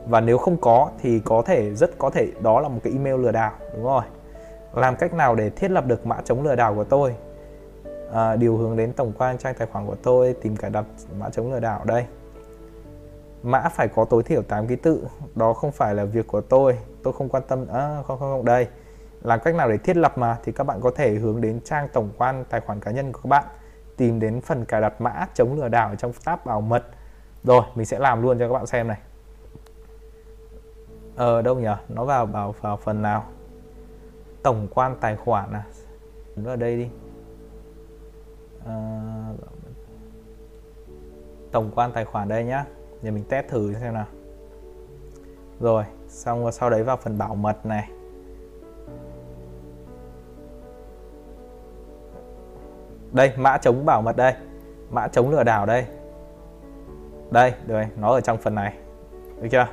[0.07, 3.17] Và nếu không có thì có thể rất có thể đó là một cái email
[3.17, 4.03] lừa đảo đúng rồi.
[4.75, 7.15] Làm cách nào để thiết lập được mã chống lừa đảo của tôi?
[8.13, 10.85] À, điều hướng đến tổng quan trang tài khoản của tôi tìm cài đặt
[11.19, 12.07] mã chống lừa đảo đây.
[13.43, 16.79] Mã phải có tối thiểu 8 ký tự đó không phải là việc của tôi
[17.03, 18.67] tôi không quan tâm à, không không không đây
[19.23, 20.39] làm cách nào để thiết lập mà?
[20.45, 23.21] Thì các bạn có thể hướng đến trang tổng quan tài khoản cá nhân của
[23.23, 23.45] các bạn
[23.97, 26.85] tìm đến phần cài đặt mã chống lừa đảo trong tab bảo mật.
[27.43, 28.99] Rồi mình sẽ làm luôn cho các bạn xem này.
[31.17, 31.69] Ờ đâu nhỉ?
[31.89, 33.25] Nó vào vào vào phần nào?
[34.43, 35.65] Tổng quan tài khoản à?
[36.37, 36.89] Nó ở đây đi.
[38.67, 39.01] À,
[41.53, 42.65] tổng quan tài khoản đây nhá.
[43.03, 44.07] Để mình test thử xem nào.
[45.61, 47.91] Rồi xong rồi sau đấy vào phần bảo mật này.
[53.13, 54.35] Đây, mã chống bảo mật đây.
[54.91, 55.87] Mã chống lừa đảo đây.
[57.31, 58.75] Đây rồi, nó ở trong phần này.
[59.41, 59.67] Được chưa?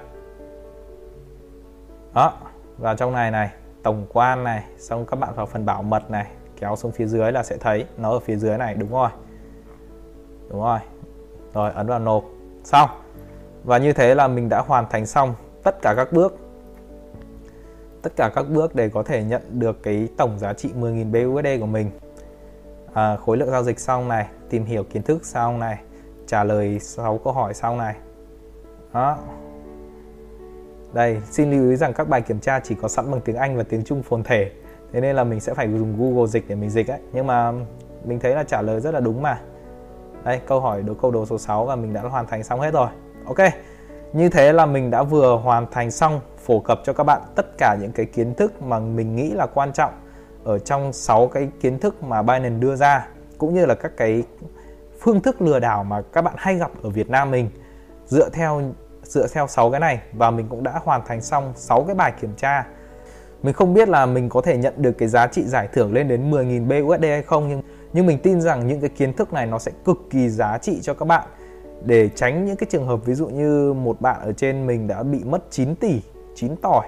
[2.13, 2.33] Đó,
[2.77, 3.49] vào trong này này,
[3.83, 6.27] tổng quan này, xong các bạn vào phần bảo mật này,
[6.59, 9.09] kéo xuống phía dưới là sẽ thấy nó ở phía dưới này, đúng rồi.
[10.49, 10.79] Đúng rồi.
[11.53, 12.23] Rồi, ấn vào nộp.
[12.63, 12.89] Xong.
[13.63, 15.33] Và như thế là mình đã hoàn thành xong
[15.63, 16.37] tất cả các bước.
[18.01, 21.59] Tất cả các bước để có thể nhận được cái tổng giá trị 10.000 BUSD
[21.59, 21.91] của mình
[22.93, 25.79] à, khối lượng giao dịch xong này tìm hiểu kiến thức xong này
[26.27, 27.95] trả lời 6 câu hỏi xong này.
[28.93, 29.17] Đó.
[30.93, 33.57] Đây xin lưu ý rằng các bài kiểm tra chỉ có sẵn bằng tiếng Anh
[33.57, 34.51] và tiếng Trung phồn thể.
[34.93, 36.99] Thế nên là mình sẽ phải dùng Google dịch để mình dịch ấy.
[37.13, 37.51] Nhưng mà
[38.05, 39.41] mình thấy là trả lời rất là đúng mà.
[40.23, 42.73] Đây câu hỏi đố câu đố số 6 và mình đã hoàn thành xong hết
[42.73, 42.87] rồi.
[43.25, 43.37] Ok.
[44.13, 47.57] Như thế là mình đã vừa hoàn thành xong phổ cập cho các bạn tất
[47.57, 49.93] cả những cái kiến thức mà mình nghĩ là quan trọng
[50.43, 54.23] ở trong 6 cái kiến thức mà Binance đưa ra, cũng như là các cái
[54.99, 57.49] phương thức lừa đảo mà các bạn hay gặp ở Việt Nam mình,
[58.05, 58.61] dựa theo
[59.03, 62.13] dựa theo 6 cái này và mình cũng đã hoàn thành xong 6 cái bài
[62.21, 62.67] kiểm tra.
[63.43, 66.07] Mình không biết là mình có thể nhận được cái giá trị giải thưởng lên
[66.07, 67.61] đến 10.000 BUSD hay không, nhưng
[67.93, 70.79] nhưng mình tin rằng những cái kiến thức này nó sẽ cực kỳ giá trị
[70.81, 71.27] cho các bạn
[71.85, 75.03] để tránh những cái trường hợp ví dụ như một bạn ở trên mình đã
[75.03, 76.01] bị mất 9 tỷ
[76.35, 76.87] 9 tỏi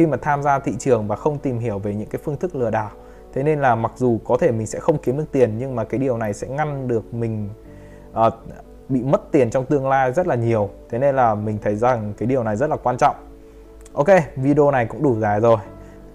[0.00, 2.54] khi mà tham gia thị trường và không tìm hiểu về những cái phương thức
[2.54, 2.90] lừa đảo.
[3.32, 5.84] Thế nên là mặc dù có thể mình sẽ không kiếm được tiền nhưng mà
[5.84, 7.48] cái điều này sẽ ngăn được mình
[8.26, 8.32] uh,
[8.88, 10.70] bị mất tiền trong tương lai rất là nhiều.
[10.90, 13.16] Thế nên là mình thấy rằng cái điều này rất là quan trọng.
[13.92, 15.58] Ok video này cũng đủ dài rồi.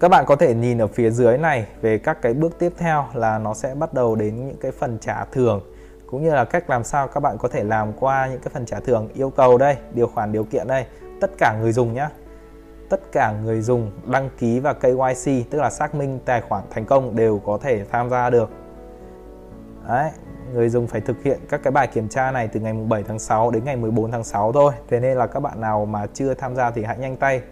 [0.00, 3.04] Các bạn có thể nhìn ở phía dưới này về các cái bước tiếp theo
[3.14, 5.60] là nó sẽ bắt đầu đến những cái phần trả thưởng
[6.06, 8.66] cũng như là cách làm sao các bạn có thể làm qua những cái phần
[8.66, 10.84] trả thưởng yêu cầu đây điều khoản điều kiện đây.
[11.20, 12.08] Tất cả người dùng nhé
[12.90, 16.84] tất cả người dùng đăng ký và KYC tức là xác minh tài khoản thành
[16.84, 18.50] công đều có thể tham gia được.
[19.88, 20.10] Đấy,
[20.52, 23.18] người dùng phải thực hiện các cái bài kiểm tra này từ ngày 7 tháng
[23.18, 24.72] 6 đến ngày 14 tháng 6 thôi.
[24.88, 27.42] Thế nên là các bạn nào mà chưa tham gia thì hãy nhanh tay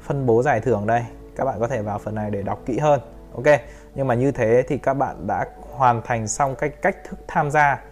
[0.00, 1.04] phân bố giải thưởng đây.
[1.36, 3.00] Các bạn có thể vào phần này để đọc kỹ hơn
[3.34, 3.60] Ok,
[3.94, 7.50] nhưng mà như thế thì các bạn đã hoàn thành xong cách cách thức tham
[7.50, 7.82] gia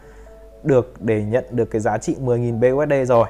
[0.62, 3.28] được để nhận được cái giá trị 10.000 BUSD rồi.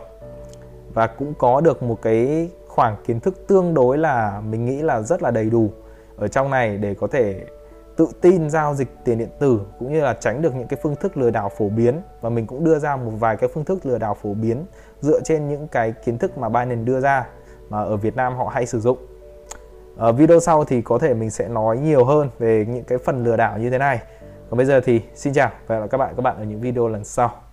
[0.95, 5.03] Và cũng có được một cái khoảng kiến thức tương đối là mình nghĩ là
[5.03, 5.71] rất là đầy đủ
[6.17, 7.45] ở trong này để có thể
[7.97, 10.97] tự tin giao dịch tiền điện tử cũng như là tránh được những cái phương
[10.97, 13.87] thức lừa đảo phổ biến và mình cũng đưa ra một vài cái phương thức
[13.87, 14.65] lừa đảo phổ biến
[15.01, 17.27] dựa trên những cái kiến thức mà Binance đưa ra
[17.69, 18.99] mà ở Việt Nam họ hay sử dụng.
[19.97, 23.25] Ở video sau thì có thể mình sẽ nói nhiều hơn về những cái phần
[23.25, 24.01] lừa đảo như thế này.
[24.51, 26.45] Còn bây giờ thì xin chào và hẹn gặp lại các bạn các bạn ở
[26.45, 27.46] những video lần sau.